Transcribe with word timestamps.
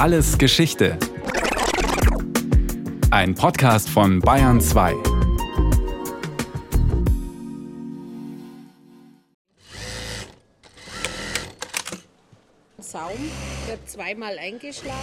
Alles 0.00 0.38
Geschichte. 0.38 0.96
Ein 3.10 3.34
Podcast 3.34 3.90
von 3.90 4.20
Bayern 4.20 4.58
2. 4.58 4.94
Saum 12.78 13.10
wird 13.66 13.90
zweimal 13.90 14.38
eingeschlagen 14.38 14.96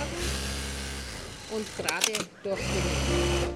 und 1.52 1.68
gerade 1.78 2.14
durchgenäht. 2.42 3.54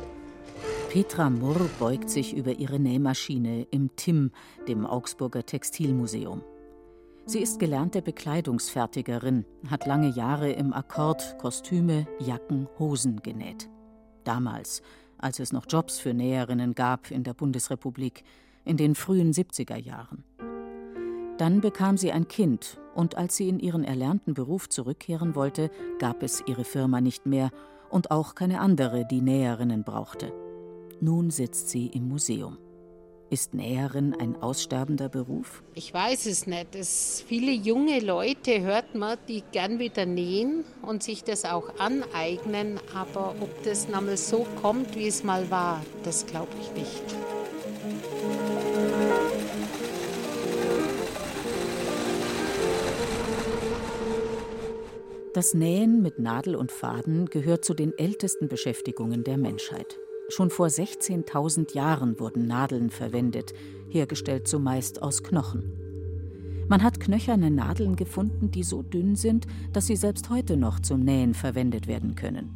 Petra 0.92 1.32
Murr 1.32 1.68
beugt 1.80 2.12
sich 2.12 2.36
über 2.36 2.52
ihre 2.52 2.78
Nähmaschine 2.78 3.66
im 3.72 3.96
TIM, 3.96 4.30
dem 4.68 4.86
Augsburger 4.86 5.44
Textilmuseum. 5.44 6.44
Sie 7.26 7.40
ist 7.40 7.60
gelernte 7.60 8.02
Bekleidungsfertigerin, 8.02 9.46
hat 9.70 9.86
lange 9.86 10.10
Jahre 10.10 10.52
im 10.52 10.74
Akkord 10.74 11.38
Kostüme, 11.38 12.08
Jacken, 12.20 12.68
Hosen 12.80 13.22
genäht. 13.22 13.70
Damals, 14.24 14.82
als 15.18 15.40
es 15.40 15.54
noch 15.54 15.66
Jobs 15.70 16.00
für 16.00 16.14
Näherinnen 16.14 16.74
gab 16.74 17.12
in 17.12 17.24
der 17.24 17.34
Bundesrepublik, 17.34 18.24
in 18.66 18.78
den 18.78 18.96
frühen 18.96 19.34
70er 19.34 19.78
Jahren. 19.78 20.24
Dann 21.38 21.62
bekam 21.62 21.98
sie 21.98 22.12
ein 22.12 22.28
Kind 22.28 22.80
und 22.96 23.18
als 23.18 23.36
sie 23.36 23.50
in 23.50 23.60
ihren 23.60 23.84
erlernten 23.84 24.34
Beruf 24.34 24.70
zurückkehren 24.70 25.36
wollte, 25.36 25.72
gab 26.00 26.24
es 26.24 26.44
ihre 26.46 26.66
Firma 26.66 27.02
nicht 27.02 27.26
mehr 27.26 27.52
und 27.90 28.12
auch 28.12 28.36
keine 28.36 28.60
andere, 28.60 29.06
die 29.06 29.22
Näherinnen 29.22 29.84
brauchte. 29.84 30.34
Nun 31.00 31.30
sitzt 31.30 31.70
sie 31.70 31.88
im 31.88 32.08
Museum. 32.08 32.58
Ist 33.32 33.54
Näherin 33.54 34.14
ein 34.20 34.36
aussterbender 34.42 35.08
Beruf? 35.08 35.64
Ich 35.74 35.94
weiß 35.94 36.26
es 36.26 36.48
nicht. 36.48 36.76
Es 36.76 37.24
viele 37.26 37.54
junge 37.54 38.02
Leute 38.02 38.60
hört 38.60 38.94
man, 38.94 39.18
die 39.30 39.42
gern 39.54 39.80
wieder 39.80 40.06
nähen 40.06 40.66
und 40.82 41.02
sich 41.02 41.24
das 41.24 41.46
auch 41.46 41.80
aneignen. 41.80 42.78
Aber 42.94 43.34
ob 43.40 43.64
das 43.64 43.88
nochmal 43.88 44.18
so 44.18 44.46
kommt, 44.62 44.98
wie 44.98 45.08
es 45.08 45.24
mal 45.24 45.50
war, 45.50 45.82
das 46.04 46.26
glaube 46.26 46.52
ich 46.60 46.74
nicht. 46.74 47.04
Das 55.34 55.54
Nähen 55.54 56.02
mit 56.02 56.20
Nadel 56.20 56.58
und 56.58 56.74
Faden 56.74 57.28
gehört 57.28 57.64
zu 57.64 57.74
den 57.74 57.98
ältesten 57.98 58.50
Beschäftigungen 58.50 59.24
der 59.24 59.38
Menschheit. 59.38 59.98
Schon 60.32 60.50
vor 60.50 60.68
16.000 60.68 61.76
Jahren 61.76 62.18
wurden 62.18 62.48
Nadeln 62.48 62.90
verwendet, 62.90 63.54
hergestellt 63.90 64.48
zumeist 64.48 65.02
aus 65.02 65.24
Knochen. 65.24 65.74
Man 66.70 66.84
hat 66.84 67.02
knöcherne 67.02 67.52
Nadeln 67.52 67.98
gefunden, 67.98 68.50
die 68.50 68.64
so 68.64 68.82
dünn 68.82 69.18
sind, 69.18 69.46
dass 69.74 69.88
sie 69.88 69.98
selbst 69.98 70.30
heute 70.30 70.56
noch 70.56 70.80
zum 70.80 71.02
Nähen 71.02 71.34
verwendet 71.34 71.86
werden 71.86 72.16
können. 72.16 72.56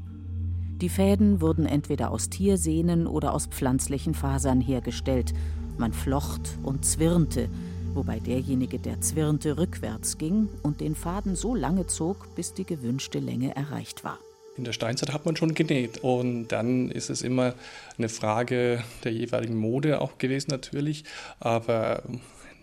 Die 0.80 0.88
Fäden 0.88 1.42
wurden 1.42 1.66
entweder 1.66 2.12
aus 2.12 2.30
Tiersehnen 2.30 3.08
oder 3.08 3.34
aus 3.34 3.48
pflanzlichen 3.48 4.14
Fasern 4.14 4.62
hergestellt. 4.62 5.34
Man 5.78 5.92
flocht 5.92 6.58
und 6.64 6.86
zwirnte, 6.86 7.50
wobei 7.94 8.20
derjenige, 8.22 8.80
der 8.80 9.02
zwirnte, 9.02 9.58
rückwärts 9.58 10.18
ging 10.18 10.48
und 10.64 10.80
den 10.80 10.96
Faden 10.96 11.36
so 11.36 11.53
lange 11.53 11.88
zog, 11.88 12.34
bis 12.36 12.53
die 12.53 12.66
gewünschte 12.66 13.20
Länge 13.20 13.53
erreicht 13.53 14.06
war. 14.06 14.20
In 14.58 14.64
der 14.64 14.72
Steinzeit 14.72 15.11
hat 15.11 15.25
man 15.25 15.36
schon 15.36 15.53
genäht 15.53 15.98
und 15.98 16.48
dann 16.48 16.89
ist 16.89 17.09
es 17.09 17.22
immer 17.22 17.53
eine 17.98 18.08
Frage 18.08 18.84
der 19.03 19.12
jeweiligen 19.12 19.58
Mode 19.58 20.00
auch 20.00 20.17
gewesen 20.17 20.52
natürlich, 20.52 21.03
aber 21.39 22.03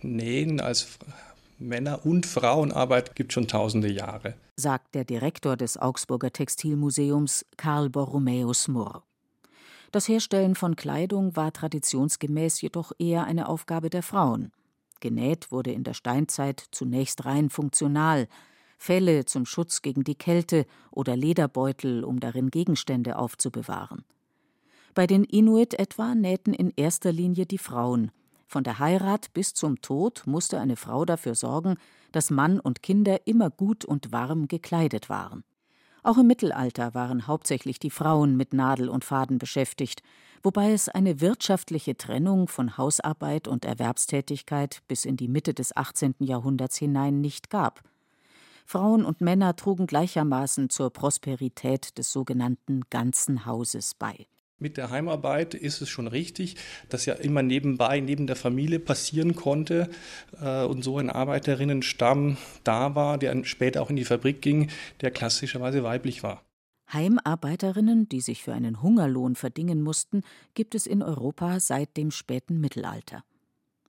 Nähen 0.00 0.60
als 0.60 0.98
Männer- 1.58 2.04
und 2.04 2.26
Frauenarbeit 2.26 3.14
gibt 3.14 3.32
schon 3.32 3.46
tausende 3.46 3.90
Jahre. 3.90 4.34
Sagt 4.56 4.94
der 4.94 5.04
Direktor 5.04 5.56
des 5.56 5.76
Augsburger 5.76 6.32
Textilmuseums 6.32 7.44
Karl 7.56 7.90
Borromäus 7.90 8.68
Murr. 8.68 9.02
Das 9.92 10.08
Herstellen 10.08 10.54
von 10.54 10.76
Kleidung 10.76 11.36
war 11.36 11.52
traditionsgemäß 11.52 12.62
jedoch 12.62 12.92
eher 12.98 13.24
eine 13.24 13.48
Aufgabe 13.48 13.90
der 13.90 14.02
Frauen. 14.02 14.50
Genäht 15.00 15.52
wurde 15.52 15.72
in 15.72 15.84
der 15.84 15.94
Steinzeit 15.94 16.64
zunächst 16.70 17.26
rein 17.26 17.50
funktional, 17.50 18.28
Felle 18.82 19.24
zum 19.26 19.46
Schutz 19.46 19.80
gegen 19.80 20.02
die 20.02 20.16
Kälte 20.16 20.66
oder 20.90 21.16
Lederbeutel, 21.16 22.02
um 22.02 22.18
darin 22.18 22.50
Gegenstände 22.50 23.16
aufzubewahren. 23.16 24.04
Bei 24.92 25.06
den 25.06 25.22
Inuit 25.22 25.74
etwa 25.74 26.16
nähten 26.16 26.52
in 26.52 26.72
erster 26.74 27.12
Linie 27.12 27.46
die 27.46 27.58
Frauen. 27.58 28.10
Von 28.48 28.64
der 28.64 28.80
Heirat 28.80 29.32
bis 29.34 29.54
zum 29.54 29.80
Tod 29.82 30.24
musste 30.26 30.58
eine 30.58 30.74
Frau 30.74 31.04
dafür 31.04 31.36
sorgen, 31.36 31.76
dass 32.10 32.32
Mann 32.32 32.58
und 32.58 32.82
Kinder 32.82 33.24
immer 33.24 33.50
gut 33.50 33.84
und 33.84 34.10
warm 34.10 34.48
gekleidet 34.48 35.08
waren. 35.08 35.44
Auch 36.02 36.18
im 36.18 36.26
Mittelalter 36.26 36.92
waren 36.92 37.28
hauptsächlich 37.28 37.78
die 37.78 37.90
Frauen 37.90 38.36
mit 38.36 38.52
Nadel 38.52 38.88
und 38.88 39.04
Faden 39.04 39.38
beschäftigt, 39.38 40.02
wobei 40.42 40.72
es 40.72 40.88
eine 40.88 41.20
wirtschaftliche 41.20 41.96
Trennung 41.96 42.48
von 42.48 42.76
Hausarbeit 42.76 43.46
und 43.46 43.64
Erwerbstätigkeit 43.64 44.82
bis 44.88 45.04
in 45.04 45.16
die 45.16 45.28
Mitte 45.28 45.54
des 45.54 45.76
18. 45.76 46.16
Jahrhunderts 46.18 46.76
hinein 46.78 47.20
nicht 47.20 47.48
gab. 47.48 47.84
Frauen 48.66 49.04
und 49.04 49.20
Männer 49.20 49.56
trugen 49.56 49.86
gleichermaßen 49.86 50.70
zur 50.70 50.90
Prosperität 50.92 51.98
des 51.98 52.12
sogenannten 52.12 52.82
ganzen 52.90 53.46
Hauses 53.46 53.94
bei. 53.94 54.26
Mit 54.62 54.76
der 54.76 54.90
Heimarbeit 54.90 55.54
ist 55.54 55.82
es 55.82 55.88
schon 55.88 56.06
richtig, 56.06 56.54
dass 56.88 57.04
ja 57.04 57.14
immer 57.14 57.42
nebenbei, 57.42 57.98
neben 57.98 58.28
der 58.28 58.36
Familie 58.36 58.78
passieren 58.78 59.34
konnte 59.34 59.90
äh, 60.40 60.64
und 60.64 60.84
so 60.84 60.98
ein 60.98 61.10
Arbeiterinnenstamm 61.10 62.36
da 62.62 62.94
war, 62.94 63.18
der 63.18 63.42
später 63.42 63.82
auch 63.82 63.90
in 63.90 63.96
die 63.96 64.04
Fabrik 64.04 64.40
ging, 64.40 64.70
der 65.00 65.10
klassischerweise 65.10 65.82
weiblich 65.82 66.22
war. 66.22 66.44
Heimarbeiterinnen, 66.92 68.08
die 68.08 68.20
sich 68.20 68.42
für 68.42 68.52
einen 68.52 68.82
Hungerlohn 68.82 69.34
verdingen 69.34 69.82
mussten, 69.82 70.22
gibt 70.54 70.76
es 70.76 70.86
in 70.86 71.02
Europa 71.02 71.58
seit 71.58 71.96
dem 71.96 72.12
späten 72.12 72.60
Mittelalter. 72.60 73.24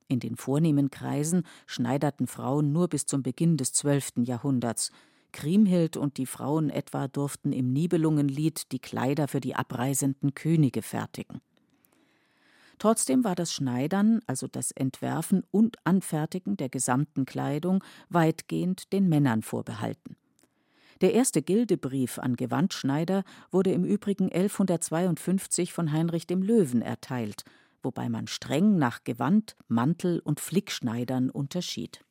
In 0.07 0.19
den 0.19 0.35
vornehmen 0.35 0.89
Kreisen 0.89 1.43
schneiderten 1.65 2.27
Frauen 2.27 2.71
nur 2.71 2.87
bis 2.87 3.05
zum 3.05 3.23
Beginn 3.23 3.57
des 3.57 3.73
12. 3.73 4.13
Jahrhunderts. 4.23 4.91
Kriemhild 5.31 5.97
und 5.97 6.17
die 6.17 6.25
Frauen 6.25 6.69
etwa 6.69 7.07
durften 7.07 7.51
im 7.51 7.73
Nibelungenlied 7.73 8.71
die 8.71 8.79
Kleider 8.79 9.27
für 9.27 9.41
die 9.41 9.55
abreisenden 9.55 10.35
Könige 10.35 10.81
fertigen. 10.81 11.41
Trotzdem 12.79 13.23
war 13.23 13.35
das 13.35 13.51
Schneidern, 13.51 14.19
also 14.27 14.47
das 14.47 14.71
Entwerfen 14.71 15.43
und 15.51 15.77
Anfertigen 15.85 16.57
der 16.57 16.69
gesamten 16.69 17.25
Kleidung, 17.25 17.83
weitgehend 18.09 18.93
den 18.93 19.09
Männern 19.09 19.41
vorbehalten. 19.41 20.15
Der 21.01 21.13
erste 21.13 21.41
Gildebrief 21.41 22.19
an 22.19 22.35
Gewandschneider 22.35 23.23
wurde 23.51 23.71
im 23.71 23.83
Übrigen 23.83 24.31
1152 24.31 25.73
von 25.73 25.91
Heinrich 25.91 26.27
dem 26.27 26.43
Löwen 26.43 26.81
erteilt 26.81 27.43
wobei 27.83 28.09
man 28.09 28.27
streng 28.27 28.77
nach 28.77 29.03
Gewand, 29.03 29.55
Mantel 29.67 30.19
und 30.19 30.39
Flickschneidern 30.39 31.29
unterschied. 31.29 32.03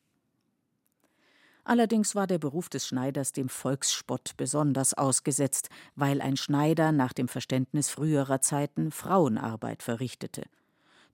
Allerdings 1.65 2.13
war 2.13 2.27
der 2.27 2.39
Beruf 2.39 2.67
des 2.67 2.87
Schneiders 2.87 3.31
dem 3.31 3.47
Volksspott 3.47 4.35
besonders 4.35 4.93
ausgesetzt, 4.93 5.69
weil 5.95 6.21
ein 6.21 6.35
Schneider 6.35 6.91
nach 6.91 7.13
dem 7.13 7.29
Verständnis 7.29 7.89
früherer 7.89 8.41
Zeiten 8.41 8.91
Frauenarbeit 8.91 9.81
verrichtete. 9.81 10.43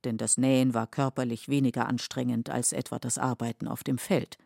Denn 0.04 0.18
das 0.18 0.38
Nähen 0.38 0.74
war 0.74 0.88
körperlich 0.88 1.50
weniger 1.50 1.88
anstrengend 1.88 2.50
als 2.50 2.74
etwa 2.74 2.98
das 2.98 3.18
Arbeiten 3.18 3.68
auf 3.68 3.84
dem 3.84 3.98
Feld. 3.98 4.38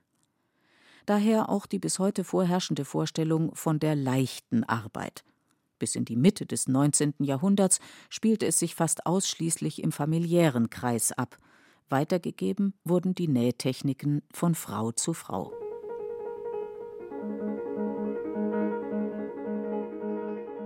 Daher 1.05 1.49
auch 1.49 1.65
die 1.65 1.79
bis 1.79 1.99
heute 1.99 2.23
vorherrschende 2.23 2.85
Vorstellung 2.85 3.55
von 3.55 3.79
der 3.79 3.95
leichten 3.95 4.63
Arbeit. 4.63 5.23
Bis 5.83 5.97
in 5.97 6.05
die 6.05 6.15
Mitte 6.15 6.45
des 6.45 6.69
19. 6.69 7.15
Jahrhunderts 7.19 7.81
spielte 8.09 8.45
es 8.45 8.57
sich 8.57 8.73
fast 8.73 9.05
ausschließlich 9.05 9.83
im 9.83 9.91
familiären 9.91 10.69
Kreis 10.69 11.11
ab. 11.11 11.37
Weitergegeben 11.89 12.73
wurden 12.85 13.15
die 13.15 13.27
Nähtechniken 13.27 14.21
von 14.31 14.55
Frau 14.55 14.93
zu 14.93 15.13
Frau. 15.13 15.51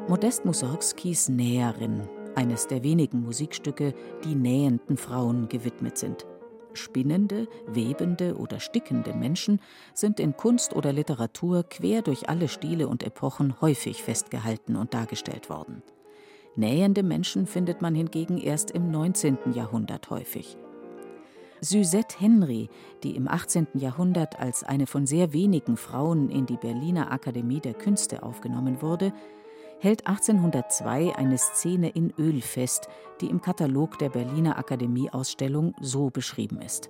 Modest 0.08 0.46
Mussorgskis 0.46 1.30
Näherin, 1.30 2.08
eines 2.36 2.68
der 2.68 2.84
wenigen 2.84 3.24
Musikstücke, 3.24 3.96
die 4.24 4.36
nähenden 4.36 4.98
Frauen 4.98 5.50
gewidmet 5.50 5.98
sind. 5.98 6.28
Spinnende, 6.78 7.48
webende 7.68 8.38
oder 8.38 8.60
stickende 8.60 9.14
Menschen 9.14 9.60
sind 9.94 10.20
in 10.20 10.38
Kunst 10.38 10.74
oder 10.74 10.94
Literatur 10.94 11.64
quer 11.64 12.02
durch 12.02 12.30
alle 12.30 12.48
Stile 12.48 12.88
und 12.88 13.04
Epochen 13.04 13.60
häufig 13.60 14.04
festgehalten 14.04 14.76
und 14.76 14.94
dargestellt 14.94 15.50
worden. 15.50 15.84
Nähende 16.56 17.04
Menschen 17.04 17.46
findet 17.46 17.82
man 17.82 17.94
hingegen 17.94 18.38
erst 18.38 18.72
im 18.72 18.90
19. 18.90 19.38
Jahrhundert 19.54 20.10
häufig. 20.10 20.58
Suzette 21.62 22.20
Henry, 22.20 22.70
die 23.04 23.16
im 23.16 23.28
18. 23.28 23.68
Jahrhundert 23.74 24.40
als 24.40 24.64
eine 24.64 24.86
von 24.86 25.08
sehr 25.08 25.34
wenigen 25.34 25.76
Frauen 25.76 26.30
in 26.30 26.46
die 26.46 26.58
Berliner 26.58 27.12
Akademie 27.12 27.60
der 27.60 27.74
Künste 27.74 28.24
aufgenommen 28.24 28.82
wurde, 28.82 29.12
hält 29.80 30.08
1802 30.08 31.16
eine 31.16 31.38
Szene 31.38 31.90
in 31.90 32.14
Öl 32.18 32.42
fest, 32.42 32.88
die 33.22 33.28
im 33.30 33.42
Katalog 33.42 34.00
der 34.00 34.10
Berliner 34.10 34.58
Akademieausstellung 34.58 35.76
so 35.82 36.10
beschrieben 36.10 36.62
ist. 36.62 36.90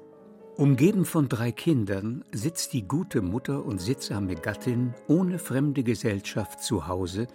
Umgeben 0.55 1.05
von 1.05 1.29
drei 1.29 1.51
Kindern 1.51 2.25
sitzt 2.31 2.73
die 2.73 2.87
gute 2.87 3.21
Mutter 3.21 3.63
und 3.63 3.79
sittsame 3.79 4.35
Gattin 4.35 4.95
ohne 5.07 5.37
fremde 5.37 5.83
Gesellschaft 5.83 6.63
zu 6.63 6.87
Hause 6.87 7.27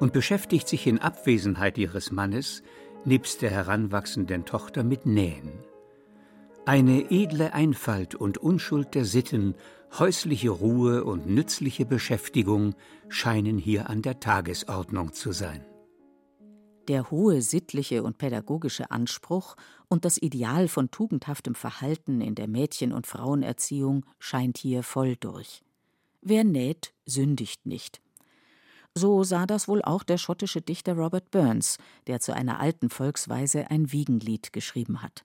und 0.00 0.12
beschäftigt 0.12 0.68
sich 0.68 0.86
in 0.86 0.98
Abwesenheit 0.98 1.78
ihres 1.78 2.12
Mannes 2.12 2.62
nebst 3.04 3.42
der 3.42 3.50
heranwachsenden 3.50 4.44
Tochter 4.44 4.84
mit 4.84 5.06
Nähen. 5.06 5.52
Eine 6.66 7.10
edle 7.10 7.54
Einfalt 7.54 8.14
und 8.14 8.36
Unschuld 8.36 8.94
der 8.94 9.06
Sitten, 9.06 9.54
häusliche 9.96 10.50
Ruhe 10.50 11.04
und 11.04 11.26
nützliche 11.26 11.86
Beschäftigung 11.86 12.74
scheinen 13.08 13.58
hier 13.58 13.88
an 13.88 14.02
der 14.02 14.20
Tagesordnung 14.20 15.12
zu 15.12 15.32
sein. 15.32 15.64
Der 16.88 17.10
hohe 17.10 17.42
sittliche 17.42 18.02
und 18.02 18.16
pädagogische 18.16 18.90
Anspruch 18.90 19.56
und 19.88 20.04
das 20.04 20.16
Ideal 20.20 20.68
von 20.68 20.90
tugendhaftem 20.90 21.54
Verhalten 21.54 22.20
in 22.20 22.34
der 22.34 22.48
Mädchen- 22.48 22.92
und 22.92 23.06
Frauenerziehung 23.06 24.06
scheint 24.18 24.56
hier 24.58 24.82
voll 24.82 25.16
durch. 25.16 25.62
Wer 26.22 26.44
näht, 26.44 26.94
sündigt 27.04 27.66
nicht. 27.66 28.00
So 28.94 29.22
sah 29.22 29.46
das 29.46 29.68
wohl 29.68 29.82
auch 29.82 30.02
der 30.02 30.18
schottische 30.18 30.60
Dichter 30.62 30.94
Robert 30.94 31.30
Burns, 31.30 31.78
der 32.06 32.20
zu 32.20 32.34
einer 32.34 32.58
alten 32.58 32.90
Volksweise 32.90 33.70
ein 33.70 33.92
Wiegenlied 33.92 34.52
geschrieben 34.52 35.02
hat. 35.02 35.24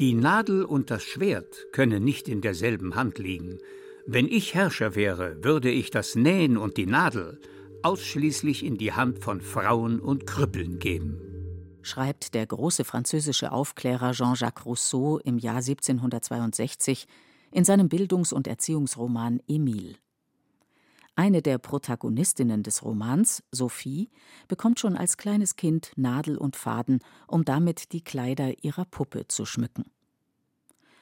Die 0.00 0.14
Nadel 0.14 0.64
und 0.64 0.90
das 0.90 1.02
Schwert 1.02 1.66
können 1.72 2.02
nicht 2.02 2.26
in 2.26 2.40
derselben 2.40 2.94
Hand 2.94 3.18
liegen. 3.18 3.58
Wenn 4.06 4.28
ich 4.28 4.54
Herrscher 4.54 4.94
wäre, 4.94 5.44
würde 5.44 5.70
ich 5.70 5.90
das 5.90 6.14
Nähen 6.14 6.56
und 6.56 6.78
die 6.78 6.86
Nadel 6.86 7.38
ausschließlich 7.82 8.64
in 8.64 8.78
die 8.78 8.94
Hand 8.94 9.18
von 9.18 9.42
Frauen 9.42 10.00
und 10.00 10.26
Krüppeln 10.26 10.78
geben. 10.78 11.20
Schreibt 11.82 12.32
der 12.32 12.46
große 12.46 12.84
französische 12.84 13.52
Aufklärer 13.52 14.12
Jean-Jacques 14.12 14.64
Rousseau 14.64 15.18
im 15.18 15.36
Jahr 15.36 15.56
1762 15.56 17.06
in 17.52 17.66
seinem 17.66 17.90
Bildungs- 17.90 18.32
und 18.32 18.46
Erziehungsroman 18.46 19.42
Emile. 19.48 19.96
Eine 21.20 21.42
der 21.42 21.58
Protagonistinnen 21.58 22.62
des 22.62 22.82
Romans, 22.82 23.42
Sophie, 23.52 24.08
bekommt 24.48 24.80
schon 24.80 24.96
als 24.96 25.18
kleines 25.18 25.54
Kind 25.54 25.92
Nadel 25.96 26.38
und 26.38 26.56
Faden, 26.56 27.00
um 27.26 27.44
damit 27.44 27.92
die 27.92 28.02
Kleider 28.02 28.64
ihrer 28.64 28.86
Puppe 28.86 29.28
zu 29.28 29.44
schmücken. 29.44 29.84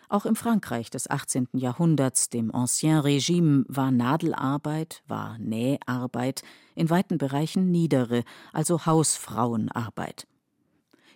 Auch 0.08 0.26
im 0.26 0.34
Frankreich 0.34 0.90
des 0.90 1.08
18. 1.08 1.46
Jahrhunderts, 1.52 2.30
dem 2.30 2.52
Ancien 2.52 2.98
Regime, 2.98 3.64
war 3.68 3.92
Nadelarbeit, 3.92 5.04
war 5.06 5.38
Näharbeit 5.38 6.42
in 6.74 6.90
weiten 6.90 7.16
Bereichen 7.16 7.70
niedere, 7.70 8.24
also 8.52 8.86
Hausfrauenarbeit. 8.86 10.26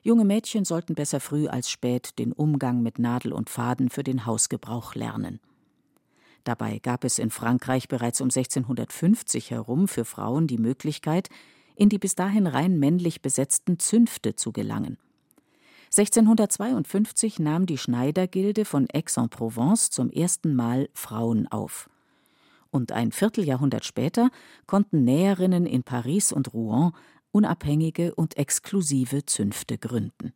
Junge 0.03 0.25
Mädchen 0.25 0.65
sollten 0.65 0.95
besser 0.95 1.19
früh 1.19 1.49
als 1.49 1.69
spät 1.69 2.21
den 2.21 2.33
Umgang 2.33 2.83
mit 2.83 3.01
Nadel 3.01 3.33
und 3.33 3.51
Faden 3.51 3.91
für 3.91 4.05
den 4.05 4.27
Hausgebrauch 4.27 4.95
lernen. 4.95 5.41
Dabei 6.45 6.79
gab 6.79 7.05
es 7.05 7.19
in 7.19 7.31
Frankreich 7.31 7.89
bereits 7.89 8.21
um 8.21 8.27
1650 8.27 9.51
herum 9.51 9.89
für 9.89 10.05
Frauen 10.05 10.47
die 10.47 10.59
Möglichkeit, 10.59 11.29
in 11.77 11.89
die 11.89 11.99
bis 11.99 12.15
dahin 12.15 12.47
rein 12.47 12.79
männlich 12.79 13.23
besetzten 13.23 13.79
Zünfte 13.79 14.35
zu 14.35 14.53
gelangen. 14.53 14.99
1652 15.97 17.39
nahm 17.39 17.67
die 17.67 17.77
Schneidergilde 17.77 18.65
von 18.65 18.89
Aix-en-Provence 18.93 19.91
zum 19.91 20.11
ersten 20.11 20.55
Mal 20.55 20.89
Frauen 20.95 21.47
auf. 21.49 21.91
Und 22.71 22.93
ein 22.93 23.13
Vierteljahrhundert 23.13 23.85
später 23.85 24.31
konnten 24.67 25.05
Näherinnen 25.05 25.67
in 25.67 25.83
Paris 25.83 26.33
und 26.33 26.55
Rouen 26.55 26.93
unabhängige 27.31 28.15
und 28.15 28.39
exklusive 28.39 29.27
Zünfte 29.27 29.77
gründen. 29.77 30.33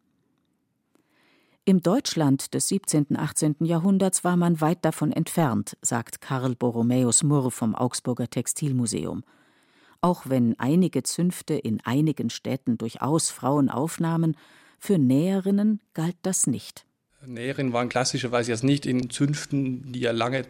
Im 1.68 1.82
Deutschland 1.82 2.54
des 2.54 2.68
17. 2.68 3.16
18. 3.16 3.56
Jahrhunderts 3.58 4.22
war 4.22 4.36
man 4.36 4.60
weit 4.60 4.84
davon 4.84 5.10
entfernt, 5.10 5.76
sagt 5.82 6.20
Karl 6.20 6.54
Borromäus 6.54 7.24
Murr 7.24 7.50
vom 7.50 7.74
Augsburger 7.74 8.30
Textilmuseum. 8.30 9.24
Auch 10.00 10.26
wenn 10.26 10.56
einige 10.60 11.02
Zünfte 11.02 11.54
in 11.54 11.80
einigen 11.84 12.30
Städten 12.30 12.78
durchaus 12.78 13.30
Frauen 13.30 13.68
aufnahmen, 13.68 14.36
für 14.78 14.96
Näherinnen 14.96 15.80
galt 15.92 16.14
das 16.22 16.46
nicht. 16.46 16.85
Näherinnen 17.26 17.72
waren 17.72 17.88
klassischerweise 17.88 18.52
jetzt 18.52 18.64
nicht 18.64 18.86
in 18.86 19.10
Zünften, 19.10 19.92
die 19.92 20.00
ja 20.00 20.12
lange 20.12 20.44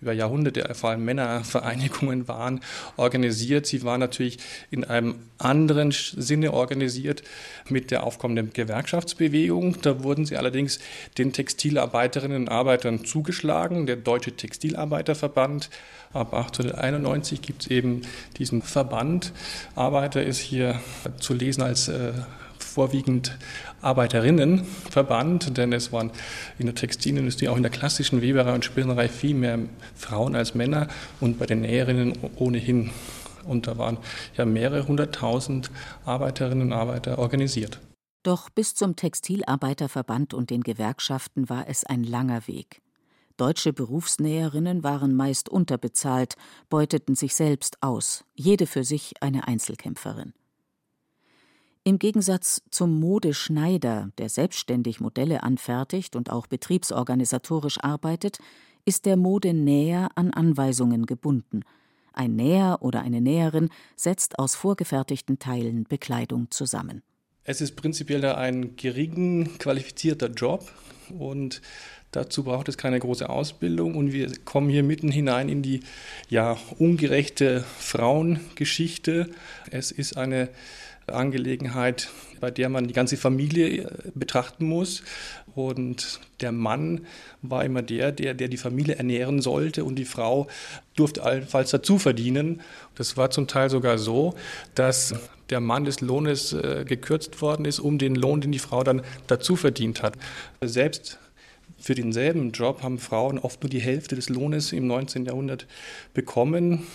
über 0.00 0.12
Jahrhunderte 0.12 0.74
vor 0.74 0.90
allem 0.90 1.04
Männervereinigungen 1.04 2.28
waren, 2.28 2.60
organisiert. 2.96 3.66
Sie 3.66 3.82
waren 3.82 4.00
natürlich 4.00 4.38
in 4.70 4.84
einem 4.84 5.16
anderen 5.38 5.90
Sinne 5.90 6.52
organisiert 6.52 7.22
mit 7.68 7.90
der 7.90 8.04
aufkommenden 8.04 8.52
Gewerkschaftsbewegung. 8.52 9.80
Da 9.82 10.02
wurden 10.02 10.24
sie 10.24 10.36
allerdings 10.36 10.78
den 11.18 11.32
Textilarbeiterinnen 11.32 12.42
und 12.42 12.48
Arbeitern 12.48 13.04
zugeschlagen. 13.04 13.86
Der 13.86 13.96
Deutsche 13.96 14.32
Textilarbeiterverband 14.32 15.70
Ab 16.12 16.34
1891 16.34 17.40
gibt 17.40 17.62
es 17.62 17.70
eben 17.70 18.02
diesen 18.36 18.62
Verband. 18.62 19.32
Arbeiter 19.76 20.24
ist 20.24 20.40
hier 20.40 20.80
zu 21.20 21.34
lesen 21.34 21.62
als 21.62 21.86
äh, 21.86 22.12
vorwiegend 22.70 23.36
Arbeiterinnenverband, 23.82 25.56
denn 25.56 25.72
es 25.72 25.92
waren 25.92 26.10
in 26.58 26.66
der 26.66 26.74
Textilindustrie, 26.74 27.48
auch 27.48 27.56
in 27.56 27.62
der 27.62 27.72
klassischen 27.72 28.22
Weberei 28.22 28.54
und 28.54 28.64
Spinnerei 28.64 29.08
viel 29.08 29.34
mehr 29.34 29.58
Frauen 29.94 30.34
als 30.36 30.54
Männer 30.54 30.88
und 31.20 31.38
bei 31.38 31.46
den 31.46 31.62
Näherinnen 31.62 32.14
ohnehin. 32.36 32.90
Und 33.44 33.66
da 33.66 33.78
waren 33.78 33.98
ja 34.36 34.44
mehrere 34.44 34.86
hunderttausend 34.86 35.70
Arbeiterinnen 36.04 36.68
und 36.68 36.72
Arbeiter 36.72 37.18
organisiert. 37.18 37.80
Doch 38.22 38.50
bis 38.50 38.74
zum 38.74 38.96
Textilarbeiterverband 38.96 40.34
und 40.34 40.50
den 40.50 40.62
Gewerkschaften 40.62 41.48
war 41.48 41.68
es 41.68 41.84
ein 41.84 42.04
langer 42.04 42.46
Weg. 42.46 42.82
Deutsche 43.38 43.72
Berufsnäherinnen 43.72 44.84
waren 44.84 45.14
meist 45.14 45.48
unterbezahlt, 45.48 46.34
beuteten 46.68 47.14
sich 47.14 47.34
selbst 47.34 47.82
aus, 47.82 48.24
jede 48.34 48.66
für 48.66 48.84
sich 48.84 49.22
eine 49.22 49.48
Einzelkämpferin. 49.48 50.34
Im 51.90 51.98
Gegensatz 51.98 52.62
zum 52.70 53.00
Modeschneider, 53.00 54.12
der 54.16 54.28
selbstständig 54.28 55.00
Modelle 55.00 55.42
anfertigt 55.42 56.14
und 56.14 56.30
auch 56.30 56.46
betriebsorganisatorisch 56.46 57.78
arbeitet, 57.82 58.38
ist 58.84 59.06
der 59.06 59.16
Modenäher 59.16 60.08
an 60.14 60.30
Anweisungen 60.32 61.04
gebunden. 61.04 61.64
Ein 62.12 62.36
Näher 62.36 62.78
oder 62.82 63.00
eine 63.00 63.20
Näherin 63.20 63.70
setzt 63.96 64.38
aus 64.38 64.54
vorgefertigten 64.54 65.40
Teilen 65.40 65.82
Bekleidung 65.82 66.48
zusammen. 66.52 67.02
Es 67.42 67.60
ist 67.60 67.74
prinzipiell 67.74 68.24
ein 68.24 68.76
gering 68.76 69.58
qualifizierter 69.58 70.28
Job 70.28 70.70
und 71.18 71.60
dazu 72.12 72.44
braucht 72.44 72.68
es 72.68 72.78
keine 72.78 73.00
große 73.00 73.28
Ausbildung 73.28 73.96
und 73.96 74.12
wir 74.12 74.30
kommen 74.44 74.70
hier 74.70 74.84
mitten 74.84 75.10
hinein 75.10 75.48
in 75.48 75.62
die 75.62 75.80
ja 76.28 76.56
ungerechte 76.78 77.64
Frauengeschichte. 77.80 79.28
Es 79.72 79.90
ist 79.90 80.16
eine 80.16 80.50
Angelegenheit, 81.12 82.10
bei 82.40 82.50
der 82.50 82.68
man 82.68 82.86
die 82.86 82.94
ganze 82.94 83.16
Familie 83.16 83.82
äh, 83.82 83.88
betrachten 84.14 84.66
muss. 84.66 85.02
Und 85.54 86.20
der 86.40 86.52
Mann 86.52 87.06
war 87.42 87.64
immer 87.64 87.82
der, 87.82 88.12
der, 88.12 88.34
der 88.34 88.48
die 88.48 88.56
Familie 88.56 88.96
ernähren 88.96 89.42
sollte 89.42 89.84
und 89.84 89.96
die 89.96 90.04
Frau 90.04 90.46
durfte 90.94 91.22
allenfalls 91.22 91.70
dazu 91.70 91.98
verdienen. 91.98 92.60
Das 92.94 93.16
war 93.16 93.30
zum 93.30 93.46
Teil 93.46 93.70
sogar 93.70 93.98
so, 93.98 94.34
dass 94.74 95.14
der 95.50 95.60
Mann 95.60 95.84
des 95.84 96.00
Lohnes 96.00 96.52
äh, 96.52 96.84
gekürzt 96.86 97.42
worden 97.42 97.64
ist, 97.64 97.80
um 97.80 97.98
den 97.98 98.14
Lohn, 98.14 98.40
den 98.40 98.52
die 98.52 98.58
Frau 98.58 98.84
dann 98.84 99.02
dazu 99.26 99.56
verdient 99.56 100.02
hat. 100.02 100.14
Selbst 100.60 101.18
für 101.78 101.94
denselben 101.94 102.52
Job 102.52 102.82
haben 102.82 102.98
Frauen 102.98 103.38
oft 103.38 103.62
nur 103.62 103.70
die 103.70 103.80
Hälfte 103.80 104.14
des 104.14 104.28
Lohnes 104.28 104.72
im 104.72 104.86
19. 104.86 105.24
Jahrhundert 105.24 105.66
bekommen 106.14 106.86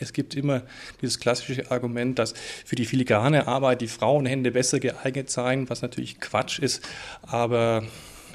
es 0.00 0.12
gibt 0.12 0.34
immer 0.34 0.62
dieses 1.00 1.18
klassische 1.18 1.70
Argument, 1.70 2.18
dass 2.18 2.34
für 2.64 2.76
die 2.76 2.84
filigrane 2.84 3.46
Arbeit 3.46 3.80
die 3.80 3.88
Frauenhände 3.88 4.50
besser 4.50 4.80
geeignet 4.80 5.30
seien, 5.30 5.68
was 5.70 5.82
natürlich 5.82 6.20
Quatsch 6.20 6.58
ist. 6.58 6.86
Aber 7.22 7.82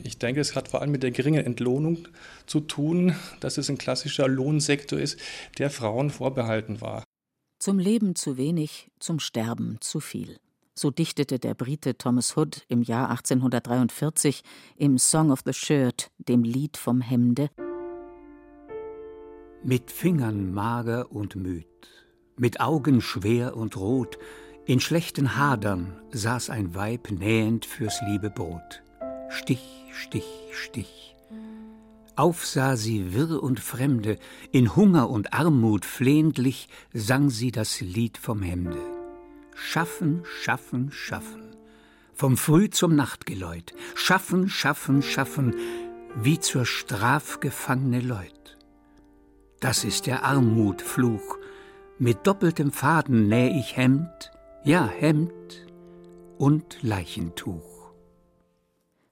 ich 0.03 0.17
denke, 0.17 0.41
es 0.41 0.55
hat 0.55 0.69
vor 0.69 0.81
allem 0.81 0.91
mit 0.91 1.03
der 1.03 1.11
geringen 1.11 1.45
Entlohnung 1.45 2.07
zu 2.45 2.59
tun, 2.61 3.15
dass 3.39 3.57
es 3.57 3.69
ein 3.69 3.77
klassischer 3.77 4.27
Lohnsektor 4.27 4.99
ist, 4.99 5.19
der 5.57 5.69
Frauen 5.69 6.09
vorbehalten 6.09 6.81
war. 6.81 7.03
Zum 7.59 7.77
Leben 7.77 8.15
zu 8.15 8.37
wenig, 8.37 8.89
zum 8.99 9.19
Sterben 9.19 9.77
zu 9.81 9.99
viel. 9.99 10.39
So 10.73 10.89
dichtete 10.89 11.37
der 11.37 11.53
Brite 11.53 11.95
Thomas 11.97 12.35
Hood 12.35 12.63
im 12.69 12.81
Jahr 12.81 13.11
1843 13.11 14.41
im 14.77 14.97
Song 14.97 15.31
of 15.31 15.41
the 15.45 15.53
Shirt, 15.53 16.09
dem 16.17 16.43
Lied 16.43 16.77
vom 16.77 17.01
Hemde. 17.01 17.49
Mit 19.63 19.91
Fingern 19.91 20.51
mager 20.51 21.11
und 21.11 21.35
müd, 21.35 21.67
Mit 22.35 22.59
Augen 22.59 22.99
schwer 22.99 23.55
und 23.55 23.77
rot, 23.77 24.17
in 24.65 24.79
schlechten 24.79 25.37
Hadern 25.37 26.01
saß 26.09 26.49
ein 26.49 26.73
Weib 26.73 27.11
nähend 27.11 27.67
fürs 27.67 28.01
liebe 28.07 28.31
Brot. 28.31 28.81
Stich, 29.29 29.85
Stich, 29.91 30.25
Stich. 30.51 31.15
Auf 32.15 32.43
sah 32.43 32.75
sie 32.75 33.13
wirr 33.13 33.43
und 33.43 33.59
fremde, 33.59 34.17
in 34.51 34.75
Hunger 34.75 35.11
und 35.11 35.31
Armut 35.31 35.85
flehentlich 35.85 36.67
sang 36.91 37.29
sie 37.29 37.51
das 37.51 37.81
Lied 37.81 38.17
vom 38.17 38.41
Hemde. 38.41 38.81
Schaffen, 39.53 40.23
schaffen, 40.25 40.91
schaffen, 40.91 41.55
vom 42.15 42.35
Früh 42.35 42.71
zum 42.71 42.95
Nachtgeläut, 42.95 43.75
schaffen, 43.93 44.49
schaffen, 44.49 45.03
schaffen, 45.03 45.53
wie 46.15 46.39
zur 46.39 46.65
Straf 46.65 47.39
gefangene 47.39 48.01
Leut. 48.01 48.57
Das 49.61 49.83
ist 49.83 50.07
der 50.07 50.25
Armutfluch, 50.25 51.37
mit 51.99 52.25
doppeltem 52.25 52.71
Faden 52.71 53.27
näh 53.27 53.59
ich 53.59 53.77
Hemd, 53.77 54.31
ja 54.63 54.87
Hemd 54.87 55.67
und 56.39 56.81
Leichentuch. 56.81 57.93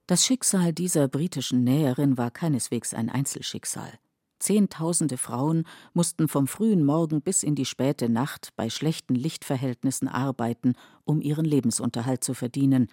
Das 0.07 0.25
Schicksal 0.25 0.73
dieser 0.73 1.07
britischen 1.07 1.63
Näherin 1.63 2.17
war 2.17 2.31
keineswegs 2.31 2.95
ein 2.95 3.11
Einzelschicksal. 3.11 3.93
Zehntausende 4.39 5.17
Frauen 5.17 5.67
mussten 5.93 6.27
vom 6.27 6.47
frühen 6.47 6.83
Morgen 6.83 7.21
bis 7.21 7.43
in 7.43 7.53
die 7.53 7.65
späte 7.65 8.09
Nacht 8.09 8.49
bei 8.55 8.71
schlechten 8.71 9.13
Lichtverhältnissen 9.13 10.07
arbeiten, 10.07 10.73
um 11.03 11.21
ihren 11.21 11.45
Lebensunterhalt 11.45 12.23
zu 12.23 12.33
verdienen. 12.33 12.87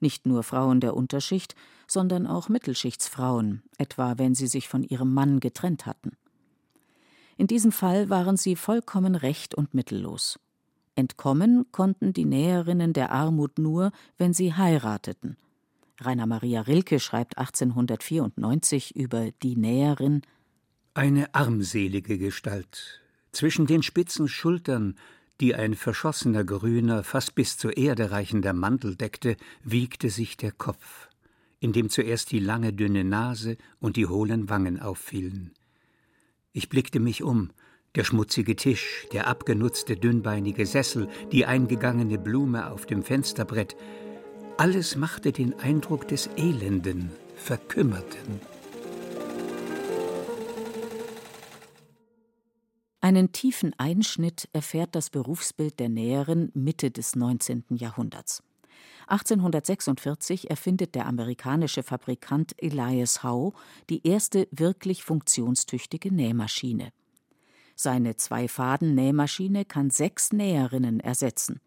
Nicht 0.00 0.26
nur 0.26 0.42
Frauen 0.42 0.80
der 0.80 0.94
Unterschicht, 0.94 1.54
sondern 1.86 2.26
auch 2.26 2.50
Mittelschichtsfrauen, 2.50 3.62
etwa 3.78 4.18
wenn 4.18 4.34
sie 4.34 4.48
sich 4.48 4.68
von 4.68 4.82
ihrem 4.82 5.14
Mann 5.14 5.40
getrennt 5.40 5.86
hatten. 5.86 6.12
In 7.40 7.46
diesem 7.46 7.72
Fall 7.72 8.10
waren 8.10 8.36
sie 8.36 8.54
vollkommen 8.54 9.14
recht 9.14 9.54
und 9.54 9.72
mittellos. 9.74 10.38
Entkommen 10.94 11.64
konnten 11.72 12.12
die 12.12 12.26
Näherinnen 12.26 12.92
der 12.92 13.10
Armut 13.10 13.58
nur, 13.58 13.92
wenn 14.18 14.32
sie 14.32 14.54
heirateten– 14.54 15.36
Rainer 16.02 16.26
Maria 16.26 16.62
Rilke 16.62 16.98
schreibt 16.98 17.36
1894 17.36 18.96
über 18.96 19.30
die 19.42 19.56
Näherin 19.56 20.22
Eine 20.94 21.34
armselige 21.34 22.16
Gestalt. 22.16 23.02
Zwischen 23.32 23.66
den 23.66 23.82
spitzen 23.82 24.26
Schultern, 24.26 24.96
die 25.40 25.54
ein 25.54 25.74
verschossener 25.74 26.42
grüner, 26.42 27.04
fast 27.04 27.34
bis 27.34 27.58
zur 27.58 27.76
Erde 27.76 28.10
reichender 28.10 28.54
Mantel 28.54 28.96
deckte, 28.96 29.36
wiegte 29.62 30.08
sich 30.08 30.38
der 30.38 30.52
Kopf, 30.52 31.08
in 31.60 31.72
dem 31.74 31.90
zuerst 31.90 32.32
die 32.32 32.40
lange, 32.40 32.72
dünne 32.72 33.04
Nase 33.04 33.58
und 33.78 33.96
die 33.96 34.06
hohlen 34.06 34.48
Wangen 34.48 34.80
auffielen. 34.80 35.52
Ich 36.52 36.68
blickte 36.68 36.98
mich 36.98 37.22
um, 37.22 37.50
der 37.94 38.02
schmutzige 38.02 38.56
Tisch, 38.56 39.06
der 39.12 39.28
abgenutzte, 39.28 39.96
dünnbeinige 39.96 40.66
Sessel, 40.66 41.08
die 41.30 41.46
eingegangene 41.46 42.18
Blume 42.18 42.70
auf 42.70 42.86
dem 42.86 43.04
Fensterbrett, 43.04 43.76
alles 44.56 44.96
machte 44.96 45.30
den 45.30 45.58
Eindruck 45.60 46.08
des 46.08 46.28
Elenden, 46.36 47.10
Verkümmerten. 47.36 48.40
Einen 53.00 53.32
tiefen 53.32 53.72
Einschnitt 53.78 54.48
erfährt 54.52 54.94
das 54.94 55.08
Berufsbild 55.08 55.78
der 55.78 55.88
Näherin 55.88 56.50
Mitte 56.54 56.90
des 56.90 57.14
19. 57.14 57.64
Jahrhunderts. 57.70 58.42
1846 59.10 60.50
erfindet 60.50 60.94
der 60.94 61.06
amerikanische 61.06 61.82
Fabrikant 61.82 62.54
Elias 62.62 63.22
Howe 63.24 63.52
die 63.88 64.06
erste 64.06 64.46
wirklich 64.52 65.02
funktionstüchtige 65.02 66.14
Nähmaschine. 66.14 66.92
Seine 67.74 68.16
Zwei-Faden-Nähmaschine 68.16 69.64
kann 69.64 69.90
sechs 69.90 70.32
Näherinnen 70.32 71.00
ersetzen. 71.00 71.60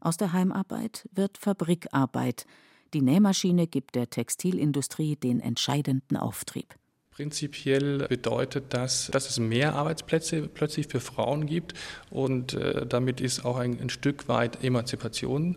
Aus 0.00 0.16
der 0.16 0.32
Heimarbeit 0.32 1.08
wird 1.12 1.38
Fabrikarbeit. 1.38 2.46
Die 2.94 3.02
Nähmaschine 3.02 3.66
gibt 3.66 3.94
der 3.94 4.08
Textilindustrie 4.08 5.16
den 5.16 5.40
entscheidenden 5.40 6.16
Auftrieb. 6.16 6.74
Prinzipiell 7.18 8.06
bedeutet 8.06 8.66
das, 8.68 9.10
dass 9.10 9.28
es 9.28 9.40
mehr 9.40 9.74
Arbeitsplätze 9.74 10.42
plötzlich 10.42 10.86
für 10.86 11.00
Frauen 11.00 11.46
gibt 11.46 11.74
und 12.10 12.54
äh, 12.54 12.86
damit 12.86 13.20
ist 13.20 13.44
auch 13.44 13.56
ein, 13.56 13.80
ein, 13.80 13.90
Stück 13.90 14.28
weit 14.28 14.62
Emanzipation 14.62 15.56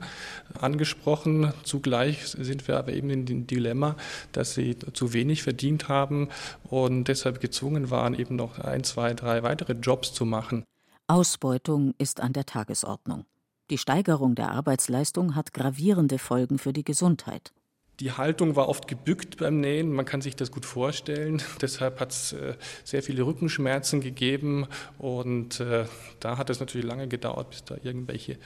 angesprochen. 0.60 1.53
Zugleich 1.62 2.25
sind 2.25 2.68
wir 2.68 2.80
aber 2.80 2.94
eben 2.94 3.12
in 3.12 3.27
dem 3.27 3.46
Dilemma, 3.46 3.96
dass 4.32 4.56
sie 4.56 4.75
zu 4.75 5.13
wenig 5.13 5.44
verdient 5.44 5.88
haben 5.88 6.30
und 6.63 7.03
deshalb 7.03 7.39
gezwungen 7.41 7.91
waren, 7.91 8.15
eben 8.15 8.36
noch 8.36 8.58
ein, 8.58 8.84
zwei, 8.84 9.13
drei 9.13 9.44
weitere 9.44 9.74
Jobs 9.74 10.15
zu 10.15 10.25
machen. 10.25 10.63
Ausbeutung 11.06 11.94
ist 12.00 12.22
an 12.22 12.34
der 12.34 12.48
Tagesordnung. 12.48 13.25
Die 13.70 13.77
Steigerung 13.77 14.34
der 14.34 14.50
Arbeitsleistung 14.50 15.36
hat 15.36 15.53
gravierende 15.53 16.18
Folgen 16.18 16.58
für 16.58 16.74
die 16.74 16.84
Gesundheit. 16.84 17.53
Die 18.01 18.12
Haltung 18.12 18.55
war 18.55 18.67
oft 18.67 18.88
gebückt 18.88 19.38
beim 19.38 19.60
Nähen, 19.60 19.93
man 19.93 20.05
kann 20.05 20.22
sich 20.22 20.36
das 20.36 20.51
gut 20.51 20.65
vorstellen. 20.65 21.39
Deshalb 21.62 22.00
hat 22.00 22.12
es 22.12 22.34
äh, 22.34 22.55
sehr 22.84 23.03
viele 23.03 23.22
Rückenschmerzen 23.27 24.01
gegeben 24.01 24.65
und 24.98 25.60
äh, 25.60 25.86
da 26.20 26.39
hat 26.39 26.50
es 26.50 26.60
natürlich 26.60 26.86
lange 26.86 27.08
gedauert, 27.08 27.51
bis 27.51 27.63
da 27.63 27.75
irgendwelche 27.84 28.39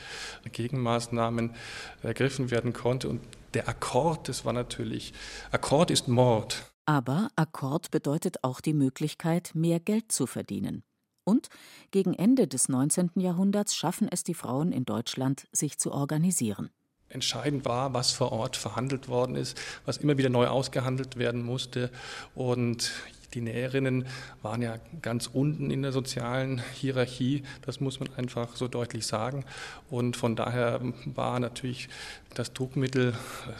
Gegenmaßnahmen 0.51 1.55
ergriffen 2.03 2.51
werden 2.51 2.73
konnte. 2.73 3.07
Und 3.07 3.21
der 3.53 3.69
Akkord, 3.69 4.27
das 4.27 4.43
war 4.43 4.51
natürlich, 4.51 5.13
Akkord 5.51 5.89
ist 5.89 6.09
Mord. 6.09 6.69
Aber 6.85 7.29
Akkord 7.37 7.91
bedeutet 7.91 8.43
auch 8.43 8.59
die 8.59 8.73
Möglichkeit, 8.73 9.51
mehr 9.53 9.79
Geld 9.79 10.11
zu 10.11 10.27
verdienen. 10.27 10.83
Und 11.23 11.47
gegen 11.91 12.13
Ende 12.13 12.49
des 12.49 12.67
19. 12.67 13.11
Jahrhunderts 13.15 13.73
schaffen 13.73 14.09
es 14.11 14.25
die 14.25 14.33
Frauen 14.33 14.73
in 14.73 14.83
Deutschland, 14.83 15.47
sich 15.53 15.77
zu 15.77 15.93
organisieren. 15.93 16.71
Entscheidend 17.09 17.65
war, 17.65 17.93
was 17.93 18.11
vor 18.11 18.31
Ort 18.31 18.57
verhandelt 18.57 19.07
worden 19.07 19.35
ist, 19.35 19.59
was 19.85 19.97
immer 19.97 20.17
wieder 20.17 20.29
neu 20.29 20.47
ausgehandelt 20.47 21.17
werden 21.17 21.43
musste. 21.43 21.89
Und 22.33 22.91
die 23.33 23.41
Näherinnen 23.41 24.07
waren 24.41 24.61
ja 24.61 24.77
ganz 25.01 25.27
unten 25.31 25.71
in 25.71 25.81
der 25.81 25.91
sozialen 25.91 26.61
Hierarchie, 26.73 27.43
das 27.61 27.79
muss 27.79 27.99
man 27.99 28.09
einfach 28.15 28.55
so 28.55 28.67
deutlich 28.67 29.05
sagen. 29.05 29.45
Und 29.89 30.15
von 30.15 30.35
daher 30.35 30.81
war 31.05 31.39
natürlich 31.39 31.89
das 32.33 32.53
Druckmittel 32.53 33.13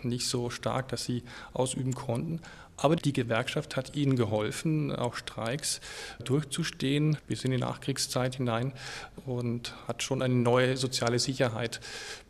nicht 0.03 0.27
so 0.27 0.49
stark, 0.49 0.89
dass 0.89 1.05
sie 1.05 1.23
ausüben 1.53 1.93
konnten. 1.93 2.41
Aber 2.77 2.95
die 2.95 3.13
Gewerkschaft 3.13 3.77
hat 3.77 3.95
ihnen 3.95 4.15
geholfen, 4.17 4.93
auch 4.93 5.15
Streiks 5.15 5.79
durchzustehen 6.23 7.17
bis 7.27 7.45
in 7.45 7.51
die 7.51 7.57
Nachkriegszeit 7.57 8.35
hinein 8.35 8.73
und 9.25 9.73
hat 9.87 10.03
schon 10.03 10.21
eine 10.21 10.35
neue 10.35 10.75
soziale 10.75 11.19
Sicherheit 11.19 11.79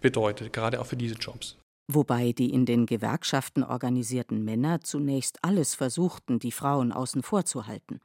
bedeutet, 0.02 0.54
gerade 0.54 0.80
auch 0.80 0.86
für 0.86 0.98
diese 0.98 1.16
Jobs. 1.16 1.58
Wobei 1.88 2.32
die 2.32 2.52
in 2.52 2.66
den 2.66 2.86
Gewerkschaften 2.86 3.64
organisierten 3.64 4.44
Männer 4.44 4.82
zunächst 4.82 5.44
alles 5.44 5.76
versuchten, 5.76 6.40
die 6.40 6.52
Frauen 6.52 6.92
außen 6.92 7.22
vor 7.22 7.46
zu 7.46 7.68
halten. 7.68 8.02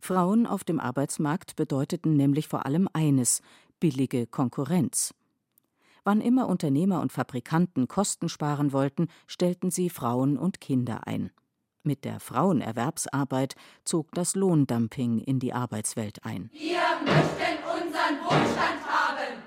Frauen 0.00 0.46
auf 0.46 0.64
dem 0.64 0.80
Arbeitsmarkt 0.80 1.56
bedeuteten 1.56 2.16
nämlich 2.16 2.48
vor 2.48 2.66
allem 2.66 2.88
eines 2.92 3.42
billige 3.80 4.26
Konkurrenz. 4.26 5.14
Wann 6.04 6.20
immer 6.20 6.48
Unternehmer 6.48 7.00
und 7.00 7.12
Fabrikanten 7.12 7.86
Kosten 7.86 8.28
sparen 8.28 8.72
wollten, 8.72 9.08
stellten 9.26 9.70
sie 9.70 9.90
Frauen 9.90 10.36
und 10.36 10.60
Kinder 10.60 11.06
ein. 11.06 11.30
Mit 11.84 12.04
der 12.04 12.20
Frauenerwerbsarbeit 12.20 13.56
zog 13.84 14.12
das 14.12 14.34
Lohndumping 14.36 15.18
in 15.18 15.38
die 15.40 15.52
Arbeitswelt 15.52 16.24
ein. 16.24 16.50
Wir 16.52 16.78
möchten 17.04 17.58
unseren 17.64 18.18
Wohlstand 18.24 18.86
haben. 18.86 19.42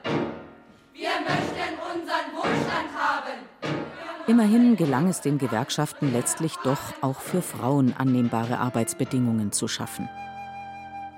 Wir 0.94 1.20
möchten 1.22 1.76
unseren 1.94 2.36
Wohlstand 2.36 2.94
haben. 2.94 2.95
Immerhin 4.28 4.76
gelang 4.76 5.08
es 5.08 5.22
den 5.22 5.38
Gewerkschaften 5.38 6.12
letztlich 6.12 6.56
doch 6.64 6.80
auch 7.02 7.20
für 7.20 7.44
Frauen 7.44 7.94
annehmbare 7.96 8.58
Arbeitsbedingungen 8.58 9.52
zu 9.52 9.68
schaffen. 9.68 10.10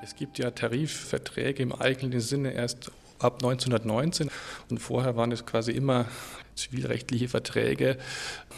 Es 0.04 0.14
gibt 0.16 0.38
ja 0.38 0.52
Tarifverträge 0.52 1.64
im 1.64 1.72
eigentlichen 1.72 2.20
Sinne 2.20 2.52
erst 2.52 2.92
ab 3.20 3.36
1919 3.36 4.30
und 4.70 4.80
vorher 4.80 5.16
waren 5.16 5.32
es 5.32 5.46
quasi 5.46 5.72
immer 5.72 6.06
zivilrechtliche 6.58 7.30
Verträge, 7.30 7.98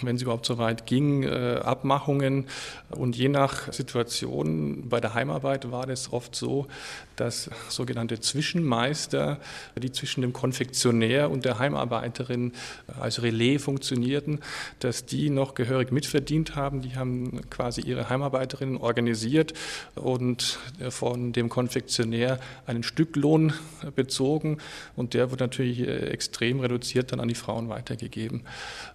wenn 0.02 0.16
es 0.16 0.22
überhaupt 0.22 0.46
so 0.46 0.58
weit 0.58 0.86
ging, 0.86 1.24
äh, 1.24 1.60
Abmachungen. 1.64 2.48
Und 2.90 3.16
je 3.16 3.30
nach 3.30 3.72
Situation 3.72 4.90
bei 4.90 5.00
der 5.00 5.14
Heimarbeit 5.14 5.72
war 5.72 5.88
es 5.90 6.12
oft 6.12 6.36
so, 6.36 6.68
dass 7.16 7.50
sogenannte 7.68 8.20
Zwischenmeister, 8.20 9.40
die 9.76 9.92
zwischen 9.92 10.22
dem 10.22 10.32
Konfektionär 10.32 11.30
und 11.30 11.44
der 11.44 11.60
Heimarbeiterin 11.60 12.54
als 13.00 13.22
Relais 13.22 13.60
funktionierten, 13.60 14.40
dass 14.80 15.06
die 15.06 15.30
noch 15.30 15.54
gehörig 15.54 15.92
mitverdient 15.92 16.56
haben. 16.56 16.82
Die 16.82 16.96
haben 16.96 17.42
quasi 17.50 17.82
ihre 17.82 18.10
Heimarbeiterinnen 18.10 18.78
organisiert 18.78 19.54
und 19.96 20.60
von 20.90 21.34
dem 21.34 21.50
Konfektionär 21.50 22.40
einen 22.66 22.84
Stücklohn 22.84 23.54
bezogen 23.96 24.60
und 24.96 25.14
der 25.14 25.32
wurde 25.32 25.44
natürlich 25.44 25.80
äh, 25.80 26.10
extrem 26.10 26.60
reduziert 26.60 27.12
dann 27.12 27.20
an 27.20 27.28
die 27.28 27.36
Frauen 27.36 27.70
weiter 27.70 27.89
weitergegeben. 27.90 28.44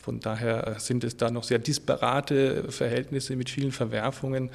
Von 0.00 0.20
daher 0.20 0.78
sind 0.78 1.04
es 1.04 1.16
da 1.16 1.30
noch 1.30 1.44
sehr 1.44 1.58
disparate 1.58 2.70
Verhältnisse 2.70 3.36
mit 3.36 3.50
vielen 3.50 3.72
Verwerfungen 3.72 4.50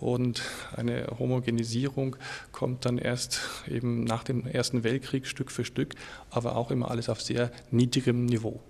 und 0.00 0.42
eine 0.76 1.06
Homogenisierung 1.18 2.16
kommt 2.52 2.84
dann 2.84 2.98
erst 2.98 3.40
eben 3.68 4.04
nach 4.04 4.24
dem 4.24 4.46
Ersten 4.46 4.84
Weltkrieg 4.84 5.26
Stück 5.26 5.50
für 5.50 5.64
Stück, 5.64 5.94
aber 6.30 6.56
auch 6.56 6.70
immer 6.70 6.90
alles 6.90 7.08
auf 7.08 7.22
sehr 7.22 7.50
niedrigem 7.70 8.26
Niveau. 8.26 8.60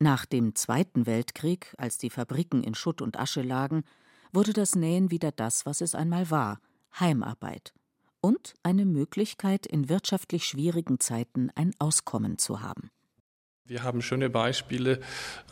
Nach 0.00 0.26
dem 0.26 0.54
Zweiten 0.54 1.06
Weltkrieg, 1.06 1.74
als 1.78 1.98
die 1.98 2.10
Fabriken 2.10 2.62
in 2.62 2.74
Schutt 2.74 3.00
und 3.00 3.18
Asche 3.18 3.42
lagen, 3.42 3.84
wurde 4.32 4.52
das 4.52 4.74
Nähen 4.74 5.10
wieder 5.10 5.30
das, 5.32 5.64
was 5.66 5.80
es 5.80 5.94
einmal 5.94 6.30
war 6.30 6.58
Heimarbeit 6.98 7.72
und 8.20 8.54
eine 8.62 8.84
Möglichkeit, 8.84 9.66
in 9.66 9.88
wirtschaftlich 9.88 10.44
schwierigen 10.46 10.98
Zeiten 10.98 11.50
ein 11.54 11.72
Auskommen 11.78 12.38
zu 12.38 12.60
haben. 12.60 12.90
Wir 13.66 13.82
haben 13.82 14.02
schöne 14.02 14.28
Beispiele 14.28 15.00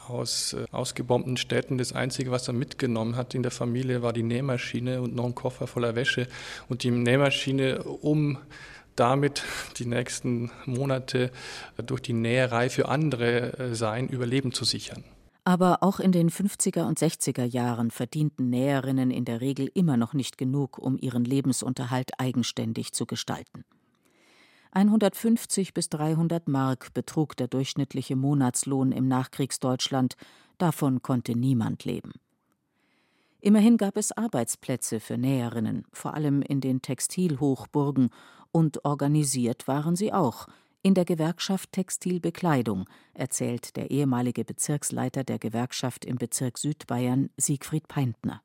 aus 0.07 0.53
äh, 0.53 0.67
ausgebombten 0.71 1.39
Städten. 1.39 1.79
Das 1.79 1.95
Einzige, 1.95 2.31
was 2.31 2.47
er 2.47 2.53
mitgenommen 2.53 3.17
hat 3.17 3.35
in 3.35 3.43
der 3.43 3.51
Familie, 3.51 4.03
war 4.03 4.13
die 4.13 4.23
Nähmaschine 4.23 5.01
und 5.01 5.15
noch 5.15 5.25
ein 5.25 5.35
Koffer 5.35 5.67
voller 5.67 5.95
Wäsche. 5.95 6.29
Und 6.69 6.83
die 6.83 6.91
Nähmaschine, 6.91 7.83
um 7.83 8.37
damit 8.97 9.43
die 9.79 9.87
nächsten 9.87 10.51
Monate 10.67 11.31
durch 11.79 12.03
die 12.03 12.13
Näherei 12.13 12.69
für 12.69 12.91
andere 12.91 13.59
äh, 13.59 13.75
sein 13.75 14.09
Überleben 14.09 14.53
zu 14.53 14.67
sichern. 14.67 15.05
Aber 15.45 15.83
auch 15.83 15.99
in 15.99 16.13
den 16.13 16.29
50er 16.29 16.85
und 16.85 16.99
60er 16.99 17.45
Jahren 17.45 17.91
verdienten 17.91 18.51
Näherinnen 18.51 19.11
in 19.11 19.25
der 19.25 19.41
Regel 19.41 19.71
immer 19.73 19.97
noch 19.97 20.13
nicht 20.13 20.37
genug, 20.37 20.77
um 20.77 20.99
ihren 20.99 21.25
Lebensunterhalt 21.25 22.11
eigenständig 22.21 22.93
zu 22.93 23.07
gestalten. 23.07 23.65
150 24.73 25.75
bis 25.75 25.89
300 25.91 26.49
Mark 26.49 26.95
betrug 26.95 27.37
der 27.37 27.47
durchschnittliche 27.47 28.17
Monatslohn 28.17 28.91
im 28.91 29.07
Nachkriegsdeutschland, 29.07 30.15
davon 30.59 31.03
konnte 31.03 31.37
niemand 31.37 31.85
leben. 31.85 32.13
Immerhin 33.41 33.77
gab 33.77 33.97
es 33.97 34.13
Arbeitsplätze 34.13 35.01
für 35.01 35.19
Näherinnen, 35.19 35.85
vor 35.93 36.15
allem 36.15 36.43
in 36.43 36.61
den 36.61 36.81
Textilhochburgen, 36.81 38.11
und 38.51 38.85
organisiert 38.85 39.67
waren 39.67 39.97
sie 39.97 40.13
auch, 40.13 40.47
in 40.83 40.95
der 40.95 41.05
Gewerkschaft 41.05 41.73
Textilbekleidung, 41.73 42.87
erzählt 43.15 43.77
der 43.77 43.91
ehemalige 43.91 44.45
Bezirksleiter 44.45 45.23
der 45.23 45.39
Gewerkschaft 45.39 46.05
im 46.05 46.17
Bezirk 46.17 46.59
Südbayern, 46.59 47.31
Siegfried 47.37 47.89
Peintner. 47.89 48.43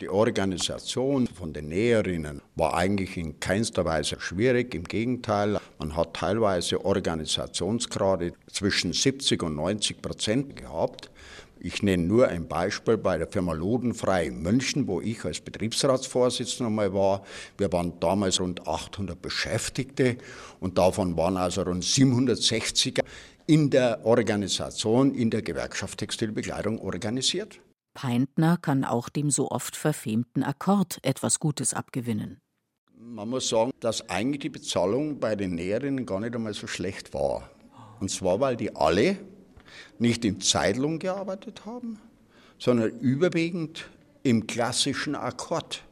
Die 0.00 0.08
Organisation 0.08 1.26
von 1.26 1.52
den 1.52 1.70
Näherinnen 1.70 2.40
war 2.54 2.74
eigentlich 2.74 3.16
in 3.16 3.40
keinster 3.40 3.84
Weise 3.84 4.20
schwierig. 4.20 4.72
Im 4.72 4.84
Gegenteil, 4.84 5.58
man 5.80 5.96
hat 5.96 6.14
teilweise 6.14 6.84
Organisationsgrade 6.84 8.32
zwischen 8.46 8.92
70 8.92 9.42
und 9.42 9.56
90 9.56 10.00
Prozent 10.00 10.54
gehabt. 10.54 11.10
Ich 11.58 11.82
nenne 11.82 12.04
nur 12.04 12.28
ein 12.28 12.46
Beispiel 12.46 12.96
bei 12.96 13.18
der 13.18 13.26
Firma 13.26 13.52
Lodenfrei 13.54 14.26
in 14.26 14.40
München, 14.40 14.86
wo 14.86 15.00
ich 15.00 15.24
als 15.24 15.40
Betriebsratsvorsitzender 15.40 16.70
mal 16.70 16.94
war. 16.94 17.24
Wir 17.56 17.72
waren 17.72 17.98
damals 17.98 18.38
rund 18.38 18.68
800 18.68 19.20
Beschäftigte 19.20 20.16
und 20.60 20.78
davon 20.78 21.16
waren 21.16 21.36
also 21.36 21.62
rund 21.62 21.82
760 21.82 23.00
in 23.48 23.70
der 23.70 24.06
Organisation, 24.06 25.12
in 25.12 25.30
der 25.30 25.42
Gewerkschaft 25.42 25.98
Textilbekleidung 25.98 26.78
organisiert. 26.78 27.58
Peintner 27.98 28.58
kann 28.58 28.84
auch 28.84 29.08
dem 29.08 29.28
so 29.28 29.50
oft 29.50 29.74
verfemten 29.74 30.44
Akkord 30.44 31.00
etwas 31.02 31.40
Gutes 31.40 31.74
abgewinnen. 31.74 32.40
Man 32.96 33.28
muss 33.28 33.48
sagen, 33.48 33.72
dass 33.80 34.08
eigentlich 34.08 34.38
die 34.38 34.50
Bezahlung 34.50 35.18
bei 35.18 35.34
den 35.34 35.56
Näherinnen 35.56 36.06
gar 36.06 36.20
nicht 36.20 36.32
einmal 36.32 36.54
so 36.54 36.68
schlecht 36.68 37.12
war. 37.12 37.50
Und 37.98 38.08
zwar, 38.08 38.38
weil 38.38 38.56
die 38.56 38.76
alle 38.76 39.18
nicht 39.98 40.24
in 40.24 40.40
Zeitlohn 40.40 41.00
gearbeitet 41.00 41.66
haben, 41.66 41.98
sondern 42.56 42.96
überwiegend 43.00 43.88
im 44.22 44.46
klassischen 44.46 45.16
Akkord. 45.16 45.82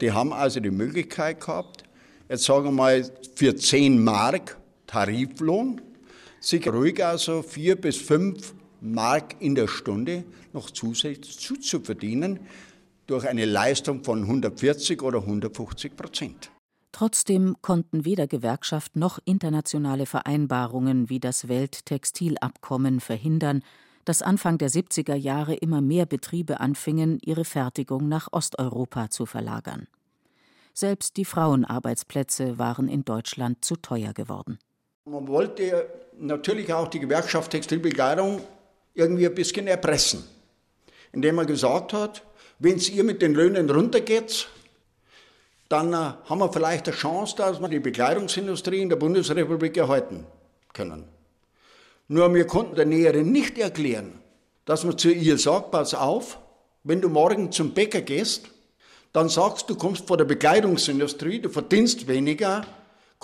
Die 0.00 0.12
haben 0.12 0.32
also 0.32 0.60
die 0.60 0.70
Möglichkeit 0.70 1.40
gehabt, 1.40 1.82
jetzt 2.28 2.44
sagen 2.44 2.66
wir 2.66 2.70
mal 2.70 3.10
für 3.34 3.56
10 3.56 4.04
Mark 4.04 4.56
Tariflohn, 4.86 5.80
sich 6.38 6.68
ruhig 6.68 7.04
also 7.04 7.42
4 7.42 7.80
bis 7.80 7.96
5 7.96 8.54
Mark 8.84 9.36
in 9.40 9.54
der 9.54 9.66
Stunde 9.66 10.24
noch 10.52 10.70
zusätzlich 10.70 11.38
zuzuverdienen 11.38 12.40
durch 13.06 13.26
eine 13.26 13.46
Leistung 13.46 14.04
von 14.04 14.22
140 14.22 15.02
oder 15.02 15.20
150 15.20 15.96
Prozent. 15.96 16.50
Trotzdem 16.92 17.56
konnten 17.60 18.04
weder 18.04 18.26
Gewerkschaft 18.26 18.94
noch 18.94 19.18
internationale 19.24 20.06
Vereinbarungen 20.06 21.08
wie 21.08 21.18
das 21.18 21.48
Welttextilabkommen 21.48 23.00
verhindern, 23.00 23.62
dass 24.04 24.22
Anfang 24.22 24.58
der 24.58 24.70
70er 24.70 25.14
Jahre 25.14 25.54
immer 25.54 25.80
mehr 25.80 26.06
Betriebe 26.06 26.60
anfingen, 26.60 27.18
ihre 27.22 27.44
Fertigung 27.44 28.08
nach 28.08 28.28
Osteuropa 28.32 29.10
zu 29.10 29.26
verlagern. 29.26 29.88
Selbst 30.74 31.16
die 31.16 31.24
Frauenarbeitsplätze 31.24 32.58
waren 32.58 32.88
in 32.88 33.04
Deutschland 33.04 33.64
zu 33.64 33.76
teuer 33.76 34.12
geworden. 34.12 34.58
Man 35.06 35.26
wollte 35.26 35.88
natürlich 36.18 36.72
auch 36.72 36.88
die 36.88 37.00
Gewerkschaft 37.00 37.50
Textilbekleidung 37.50 38.40
irgendwie 38.94 39.26
ein 39.26 39.34
bisschen 39.34 39.66
erpressen, 39.66 40.24
indem 41.12 41.36
man 41.36 41.46
gesagt 41.46 41.92
hat, 41.92 42.22
wenn 42.58 42.76
es 42.76 42.88
ihr 42.88 43.04
mit 43.04 43.20
den 43.20 43.34
Löhnen 43.34 43.68
runtergeht, 43.68 44.48
dann 45.68 45.92
äh, 45.92 45.96
haben 45.96 46.38
wir 46.38 46.52
vielleicht 46.52 46.86
eine 46.88 46.96
Chance, 46.96 47.36
dass 47.36 47.60
wir 47.60 47.68
die 47.68 47.80
Bekleidungsindustrie 47.80 48.80
in 48.80 48.88
der 48.88 48.96
Bundesrepublik 48.96 49.76
erhalten 49.76 50.26
können. 50.72 51.04
Nur 52.06 52.32
wir 52.34 52.46
konnten 52.46 52.76
der 52.76 52.86
Näherin 52.86 53.32
nicht 53.32 53.58
erklären, 53.58 54.20
dass 54.66 54.84
man 54.84 54.98
zu 54.98 55.10
ihr 55.10 55.38
sagt, 55.38 55.70
pass 55.70 55.94
auf, 55.94 56.38
wenn 56.82 57.00
du 57.00 57.08
morgen 57.08 57.50
zum 57.50 57.72
Bäcker 57.72 58.02
gehst, 58.02 58.50
dann 59.12 59.28
sagst 59.28 59.70
du, 59.70 59.76
kommst 59.76 60.06
von 60.06 60.18
der 60.18 60.24
Bekleidungsindustrie, 60.24 61.40
du 61.40 61.48
verdienst 61.48 62.06
weniger, 62.08 62.66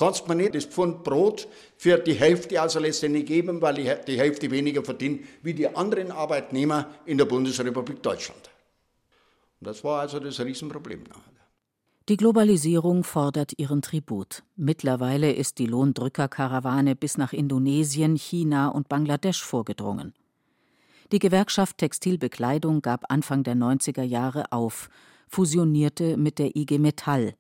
kannst 0.01 0.27
mir 0.29 0.35
nicht 0.35 0.55
das 0.55 0.65
Pfund 0.65 1.05
Brot 1.05 1.47
für 1.77 1.99
die 1.99 2.15
Hälfte 2.15 2.59
also 2.59 2.79
letztendlich 2.81 3.27
geben, 3.27 3.61
weil 3.61 3.79
ich 3.81 3.93
die 4.07 4.19
Hälfte 4.19 4.51
weniger 4.51 4.83
verdiene 4.83 5.19
wie 5.43 5.53
die 5.53 5.69
anderen 5.77 6.11
Arbeitnehmer 6.11 6.89
in 7.05 7.19
der 7.19 7.27
Bundesrepublik 7.27 8.03
Deutschland. 8.03 8.49
Und 9.61 9.67
das 9.67 9.85
war 9.85 10.01
also 10.01 10.19
das 10.19 10.41
Riesenproblem. 10.41 11.05
Die 12.09 12.17
Globalisierung 12.17 13.05
fordert 13.05 13.53
ihren 13.59 13.83
Tribut. 13.83 14.43
Mittlerweile 14.57 15.33
ist 15.33 15.59
die 15.59 15.67
Lohndrückerkarawane 15.67 16.97
bis 16.97 17.19
nach 17.19 17.35
Indonesien, 17.35 18.17
China 18.17 18.69
und 18.69 18.89
Bangladesch 18.89 19.45
vorgedrungen. 19.45 20.15
Die 21.13 21.19
Gewerkschaft 21.19 21.77
Textilbekleidung 21.77 22.81
gab 22.81 23.05
Anfang 23.13 23.43
der 23.43 23.55
90er 23.55 24.03
Jahre 24.03 24.51
auf, 24.51 24.89
fusionierte 25.29 26.17
mit 26.17 26.39
der 26.39 26.57
IG 26.57 26.79
Metall. 26.79 27.35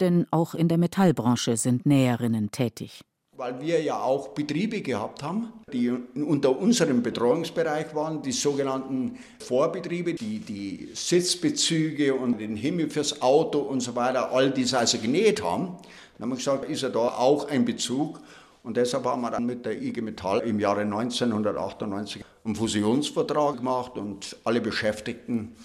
Denn 0.00 0.26
auch 0.30 0.54
in 0.54 0.68
der 0.68 0.78
Metallbranche 0.78 1.56
sind 1.56 1.86
Näherinnen 1.86 2.50
tätig 2.50 3.02
weil 3.34 3.60
wir 3.60 3.82
ja 3.82 4.00
auch 4.00 4.28
Betriebe 4.28 4.82
gehabt 4.82 5.22
haben, 5.22 5.52
die 5.72 5.90
unter 5.90 6.56
unserem 6.56 7.02
Betreuungsbereich 7.02 7.94
waren, 7.94 8.22
die 8.22 8.30
sogenannten 8.30 9.18
Vorbetriebe, 9.40 10.14
die 10.14 10.38
die 10.38 10.90
Sitzbezüge 10.92 12.14
und 12.14 12.38
den 12.40 12.54
Himmel 12.56 12.90
fürs 12.90 13.22
Auto 13.22 13.58
und 13.58 13.80
so 13.80 13.96
weiter, 13.96 14.30
all 14.32 14.50
dies 14.50 14.74
also 14.74 14.98
genäht 14.98 15.42
haben. 15.42 15.76
Dann 16.18 16.22
haben 16.22 16.30
wir 16.30 16.36
gesagt, 16.36 16.68
ist 16.68 16.82
ja 16.82 16.90
da 16.90 17.00
auch 17.00 17.48
ein 17.48 17.64
Bezug. 17.64 18.20
Und 18.62 18.76
deshalb 18.76 19.06
haben 19.06 19.22
wir 19.22 19.30
dann 19.30 19.46
mit 19.46 19.64
der 19.66 19.80
IG 19.80 20.02
Metall 20.02 20.40
im 20.40 20.60
Jahre 20.60 20.82
1998 20.82 22.24
einen 22.44 22.54
Fusionsvertrag 22.54 23.56
gemacht 23.56 23.96
und 23.96 24.36
alle 24.44 24.60
Beschäftigten 24.60 25.56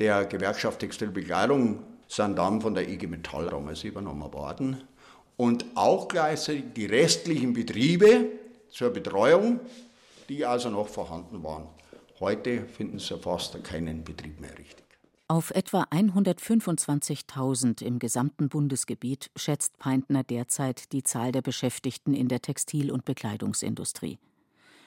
der 0.00 0.24
Gewerkschaft 0.24 0.80
Textilbekleidung 0.80 1.78
sind 2.10 2.38
dann 2.38 2.60
von 2.60 2.74
der 2.74 2.88
IG 2.88 3.06
Metall 3.06 3.46
damals 3.46 3.84
übernommen 3.84 4.32
worden 4.32 4.82
und 5.36 5.64
auch 5.76 6.08
gleichzeitig 6.08 6.64
die 6.74 6.86
restlichen 6.86 7.52
Betriebe 7.52 8.26
zur 8.68 8.90
Betreuung, 8.90 9.60
die 10.28 10.44
also 10.44 10.70
noch 10.70 10.88
vorhanden 10.88 11.44
waren. 11.44 11.68
Heute 12.18 12.66
finden 12.66 12.98
Sie 12.98 13.16
fast 13.16 13.62
keinen 13.62 14.02
Betrieb 14.02 14.40
mehr 14.40 14.58
richtig. 14.58 14.84
Auf 15.28 15.52
etwa 15.52 15.84
125.000 15.84 17.84
im 17.84 18.00
gesamten 18.00 18.48
Bundesgebiet 18.48 19.30
schätzt 19.36 19.78
Peintner 19.78 20.24
derzeit 20.24 20.92
die 20.92 21.04
Zahl 21.04 21.30
der 21.30 21.42
Beschäftigten 21.42 22.12
in 22.12 22.26
der 22.26 22.42
Textil- 22.42 22.90
und 22.90 23.04
Bekleidungsindustrie. 23.04 24.18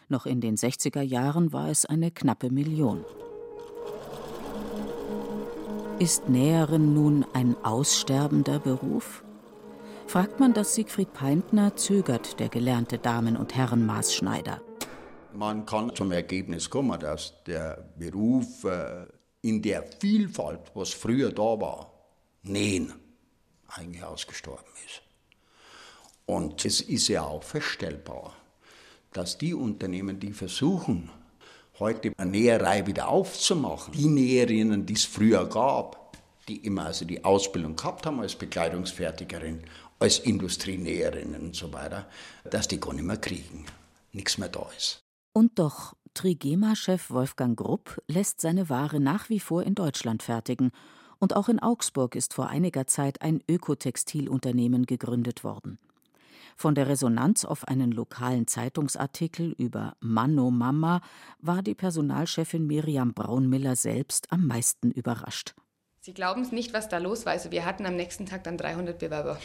Noch 0.09 0.25
in 0.25 0.41
den 0.41 0.57
60er 0.57 1.01
Jahren 1.01 1.53
war 1.53 1.69
es 1.69 1.85
eine 1.85 2.11
knappe 2.11 2.51
Million. 2.51 3.05
Ist 6.03 6.27
Näherin 6.27 6.93
nun 6.93 7.25
ein 7.31 7.55
aussterbender 7.63 8.59
Beruf? 8.59 9.23
Fragt 10.05 10.37
man 10.37 10.53
das 10.53 10.75
Siegfried 10.75 11.13
Peintner, 11.13 11.77
zögert 11.77 12.41
der 12.41 12.49
gelernte 12.49 12.97
Damen- 12.97 13.37
und 13.37 13.55
Herrenmaßschneider. 13.55 14.61
Man 15.33 15.65
kann 15.65 15.95
zum 15.95 16.11
Ergebnis 16.11 16.69
kommen, 16.69 16.99
dass 16.99 17.41
der 17.45 17.89
Beruf 17.97 18.65
äh, 18.65 19.05
in 19.43 19.61
der 19.61 19.83
Vielfalt, 20.01 20.71
was 20.73 20.89
früher 20.89 21.31
da 21.31 21.61
war, 21.61 21.93
Nähen, 22.41 22.91
eigentlich 23.69 24.03
ausgestorben 24.03 24.73
ist. 24.85 25.03
Und 26.25 26.65
es 26.65 26.81
ist 26.81 27.07
ja 27.07 27.23
auch 27.23 27.43
feststellbar, 27.43 28.35
dass 29.13 29.37
die 29.37 29.53
Unternehmen, 29.53 30.19
die 30.19 30.33
versuchen, 30.33 31.09
heute 31.79 32.13
eine 32.17 32.31
Näherei 32.31 32.85
wieder 32.85 33.07
aufzumachen, 33.07 33.93
die 33.93 34.07
Näherinnen, 34.07 34.85
die 34.85 34.93
es 34.93 35.05
früher 35.05 35.47
gab, 35.47 36.17
die 36.47 36.57
immer 36.57 36.85
also 36.85 37.05
die 37.05 37.23
Ausbildung 37.23 37.75
gehabt 37.75 38.05
haben 38.05 38.19
als 38.19 38.35
Bekleidungsfertigerin, 38.35 39.63
als 39.99 40.19
Industrienäherinnen 40.19 41.41
und 41.41 41.55
so 41.55 41.71
weiter, 41.73 42.07
dass 42.49 42.67
die 42.67 42.79
gar 42.79 42.93
nicht 42.93 43.05
mehr 43.05 43.17
kriegen. 43.17 43.65
Nichts 44.11 44.37
mehr 44.37 44.49
da 44.49 44.67
ist. 44.77 45.03
Und 45.33 45.57
doch, 45.57 45.95
Trigema-Chef 46.13 47.09
Wolfgang 47.09 47.57
Grupp 47.57 48.01
lässt 48.07 48.39
seine 48.39 48.69
Ware 48.69 48.99
nach 48.99 49.29
wie 49.29 49.39
vor 49.39 49.63
in 49.63 49.73
Deutschland 49.73 50.21
fertigen. 50.21 50.71
Und 51.17 51.35
auch 51.35 51.49
in 51.49 51.59
Augsburg 51.59 52.15
ist 52.15 52.33
vor 52.33 52.49
einiger 52.49 52.85
Zeit 52.85 53.21
ein 53.21 53.41
Ökotextilunternehmen 53.49 54.85
gegründet 54.85 55.43
worden. 55.43 55.79
Von 56.55 56.75
der 56.75 56.87
Resonanz 56.87 57.45
auf 57.45 57.67
einen 57.67 57.91
lokalen 57.91 58.47
Zeitungsartikel 58.47 59.53
über 59.57 59.95
Manno 59.99 60.51
Mama 60.51 61.01
war 61.39 61.61
die 61.61 61.75
Personalchefin 61.75 62.65
Miriam 62.65 63.13
Braunmiller 63.13 63.75
selbst 63.75 64.31
am 64.31 64.47
meisten 64.47 64.91
überrascht. 64.91 65.55
Sie 66.01 66.13
glauben 66.13 66.41
es 66.41 66.51
nicht, 66.51 66.73
was 66.73 66.89
da 66.89 66.97
los 66.97 67.25
war. 67.25 67.33
Also 67.33 67.51
wir 67.51 67.65
hatten 67.65 67.85
am 67.85 67.95
nächsten 67.95 68.25
Tag 68.25 68.43
dann 68.43 68.57
300 68.57 68.99
Bewerber. 68.99 69.39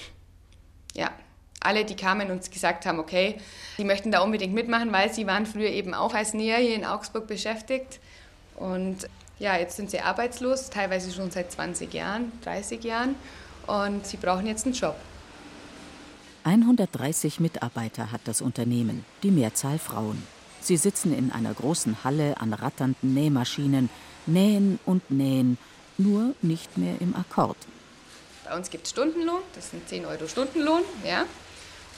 Ja, 0.94 1.12
alle, 1.60 1.84
die 1.84 1.96
kamen 1.96 2.30
und 2.30 2.50
gesagt 2.50 2.86
haben, 2.86 2.98
okay, 2.98 3.36
sie 3.76 3.84
möchten 3.84 4.10
da 4.10 4.20
unbedingt 4.20 4.54
mitmachen, 4.54 4.92
weil 4.92 5.12
sie 5.12 5.26
waren 5.26 5.46
früher 5.46 5.70
eben 5.70 5.94
auch 5.94 6.14
als 6.14 6.34
Näher 6.34 6.58
hier 6.58 6.74
in 6.74 6.84
Augsburg 6.84 7.26
beschäftigt. 7.26 8.00
Und 8.56 9.08
ja, 9.38 9.56
jetzt 9.56 9.76
sind 9.76 9.90
sie 9.90 10.00
arbeitslos, 10.00 10.70
teilweise 10.70 11.12
schon 11.12 11.30
seit 11.30 11.52
20 11.52 11.92
Jahren, 11.94 12.32
30 12.42 12.82
Jahren. 12.84 13.14
Und 13.66 14.06
sie 14.06 14.16
brauchen 14.16 14.46
jetzt 14.46 14.66
einen 14.66 14.74
Job. 14.74 14.96
130 16.48 17.40
Mitarbeiter 17.40 18.10
hat 18.10 18.22
das 18.24 18.40
Unternehmen, 18.40 19.04
die 19.22 19.30
Mehrzahl 19.30 19.78
Frauen. 19.78 20.22
Sie 20.62 20.78
sitzen 20.78 21.12
in 21.12 21.30
einer 21.30 21.52
großen 21.52 22.04
Halle 22.04 22.40
an 22.40 22.54
ratternden 22.54 23.12
Nähmaschinen, 23.12 23.90
nähen 24.24 24.78
und 24.86 25.10
nähen, 25.10 25.58
nur 25.98 26.34
nicht 26.40 26.78
mehr 26.78 26.94
im 27.02 27.14
Akkord. 27.14 27.58
Bei 28.46 28.56
uns 28.56 28.70
gibt 28.70 28.86
es 28.86 28.92
Stundenlohn, 28.92 29.42
das 29.54 29.72
sind 29.72 29.86
10 29.86 30.06
Euro 30.06 30.26
Stundenlohn, 30.26 30.84
ja. 31.04 31.26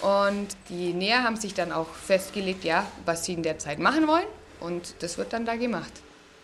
Und 0.03 0.49
die 0.69 0.95
Näher 0.95 1.23
haben 1.23 1.37
sich 1.37 1.55
dann 1.55 1.71
auch 1.71 1.95
festgelegt, 1.95 2.65
ja, 2.65 2.85
was 3.05 3.27
sie 3.27 3.35
in 3.35 3.45
der 3.45 3.61
Zeit 3.61 3.79
machen 3.79 4.09
wollen. 4.09 4.27
Und 4.59 4.97
das 4.99 5.17
wird 5.17 5.33
dann 5.33 5.47
da 5.47 5.55
gemacht. 5.55 5.93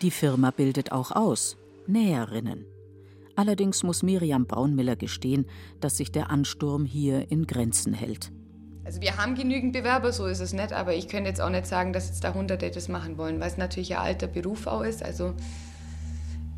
Die 0.01 0.11
Firma 0.11 0.51
bildet 0.51 0.93
auch 0.93 1.11
aus. 1.11 1.57
Näherinnen. 1.87 2.65
Allerdings 3.37 3.83
muss 3.83 4.01
Miriam 4.01 4.47
Braunmiller 4.47 4.95
gestehen, 4.95 5.45
dass 5.79 5.95
sich 5.95 6.11
der 6.11 6.31
Ansturm 6.31 6.85
hier 6.85 7.31
in 7.31 7.45
Grenzen 7.45 7.93
hält. 7.93 8.31
Also 8.83 8.99
wir 8.99 9.17
haben 9.17 9.35
genügend 9.35 9.73
Bewerber, 9.73 10.11
so 10.11 10.25
ist 10.25 10.39
es 10.39 10.53
nicht, 10.53 10.73
aber 10.73 10.95
ich 10.95 11.07
könnte 11.07 11.29
jetzt 11.29 11.39
auch 11.39 11.51
nicht 11.51 11.67
sagen, 11.67 11.93
dass 11.93 12.07
jetzt 12.07 12.23
da 12.23 12.33
Hunderte 12.33 12.71
das 12.71 12.87
machen 12.87 13.19
wollen, 13.19 13.39
weil 13.39 13.49
es 13.49 13.57
natürlich 13.57 13.95
ein 13.95 14.01
alter 14.01 14.25
Beruf 14.25 14.65
auch 14.65 14.81
ist. 14.81 15.03
Also 15.03 15.35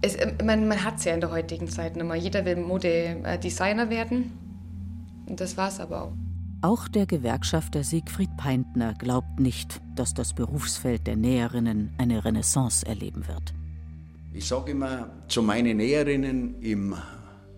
es, 0.02 0.16
man, 0.42 0.70
man 0.70 0.86
hat 0.86 1.00
es 1.00 1.04
ja 1.04 1.14
in 1.14 1.20
der 1.20 1.32
heutigen 1.32 1.68
Zeit 1.68 1.98
nicht 1.98 2.06
mehr. 2.06 2.16
Jeder 2.16 2.46
will 2.46 2.56
Modedesigner 2.56 3.90
werden 3.90 4.32
und 5.26 5.42
das 5.42 5.58
war 5.58 5.68
es 5.68 5.82
aber 5.82 6.04
auch. 6.04 6.14
Auch 6.62 6.88
der 6.88 7.06
Gewerkschafter 7.06 7.84
Siegfried 7.84 8.38
Peintner 8.38 8.94
glaubt 8.94 9.42
nicht, 9.42 9.82
dass 9.96 10.14
das 10.14 10.34
Berufsfeld 10.34 11.08
der 11.08 11.18
Näherinnen 11.18 11.92
eine 11.98 12.24
Renaissance 12.24 12.86
erleben 12.86 13.28
wird. 13.28 13.54
Ich 14.40 14.48
sage 14.48 14.72
immer 14.72 15.10
zu 15.28 15.42
meinen 15.42 15.76
Näherinnen 15.76 16.62
im 16.62 16.96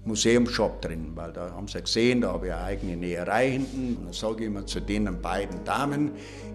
Museumshop 0.03 0.81
drin, 0.81 1.11
weil 1.13 1.31
da 1.31 1.51
haben 1.51 1.67
sie 1.67 1.79
gesehen, 1.79 2.21
da 2.21 2.33
habe 2.33 2.47
ich 2.47 2.53
eine 2.53 2.63
eigene 2.63 2.97
Näherei 2.97 3.51
hinten. 3.51 3.97
Und 3.97 4.05
dann 4.05 4.13
sage 4.13 4.41
ich 4.41 4.47
immer 4.47 4.65
zu 4.65 4.79
den 4.81 5.21
beiden 5.21 5.63
Damen, 5.63 6.09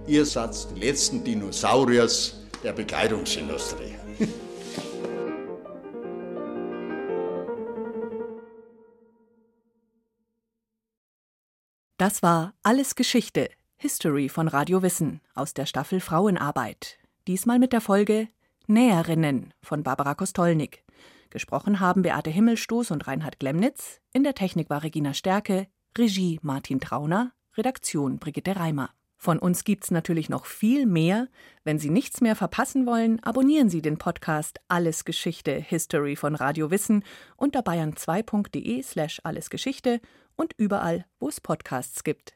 ihr 0.08 0.26
seid 0.26 0.50
die 0.74 0.80
letzten 0.80 1.22
Dinosauriers 1.22 2.40
der 2.64 2.72
Bekleidungsindustrie. 2.72 3.94
Das 11.98 12.24
war 12.24 12.52
Alles 12.64 12.96
Geschichte, 12.96 13.48
History 13.76 14.28
von 14.28 14.48
Radio 14.48 14.82
Wissen 14.82 15.20
aus 15.36 15.54
der 15.54 15.66
Staffel 15.66 16.00
Frauenarbeit. 16.00 16.98
Diesmal 17.28 17.60
mit 17.60 17.72
der 17.72 17.80
Folge 17.80 18.26
Näherinnen 18.68 19.54
von 19.62 19.84
Barbara 19.84 20.16
Kostolnik. 20.16 20.82
Gesprochen 21.30 21.78
haben 21.78 22.02
Beate 22.02 22.30
Himmelstoß 22.30 22.90
und 22.90 23.06
Reinhard 23.06 23.38
Glemnitz. 23.38 24.00
In 24.12 24.24
der 24.24 24.34
Technik 24.34 24.70
war 24.70 24.82
Regina 24.82 25.14
Stärke, 25.14 25.68
Regie 25.96 26.40
Martin 26.42 26.80
Trauner, 26.80 27.30
Redaktion 27.56 28.18
Brigitte 28.18 28.56
Reimer. 28.56 28.90
Von 29.16 29.38
uns 29.38 29.62
gibt's 29.62 29.92
natürlich 29.92 30.28
noch 30.28 30.46
viel 30.46 30.84
mehr. 30.84 31.28
Wenn 31.62 31.78
Sie 31.78 31.90
nichts 31.90 32.20
mehr 32.20 32.34
verpassen 32.34 32.86
wollen, 32.86 33.22
abonnieren 33.22 33.70
Sie 33.70 33.82
den 33.82 33.98
Podcast 33.98 34.58
Alles 34.66 35.04
Geschichte 35.04 35.52
History 35.52 36.16
von 36.16 36.34
Radio 36.34 36.72
Wissen 36.72 37.04
unter 37.36 37.60
bayern2.de 37.60 38.82
slash 38.82 39.20
allesgeschichte 39.22 40.00
und 40.34 40.54
überall, 40.58 41.06
wo 41.20 41.28
es 41.28 41.40
Podcasts 41.40 42.02
gibt. 42.02 42.34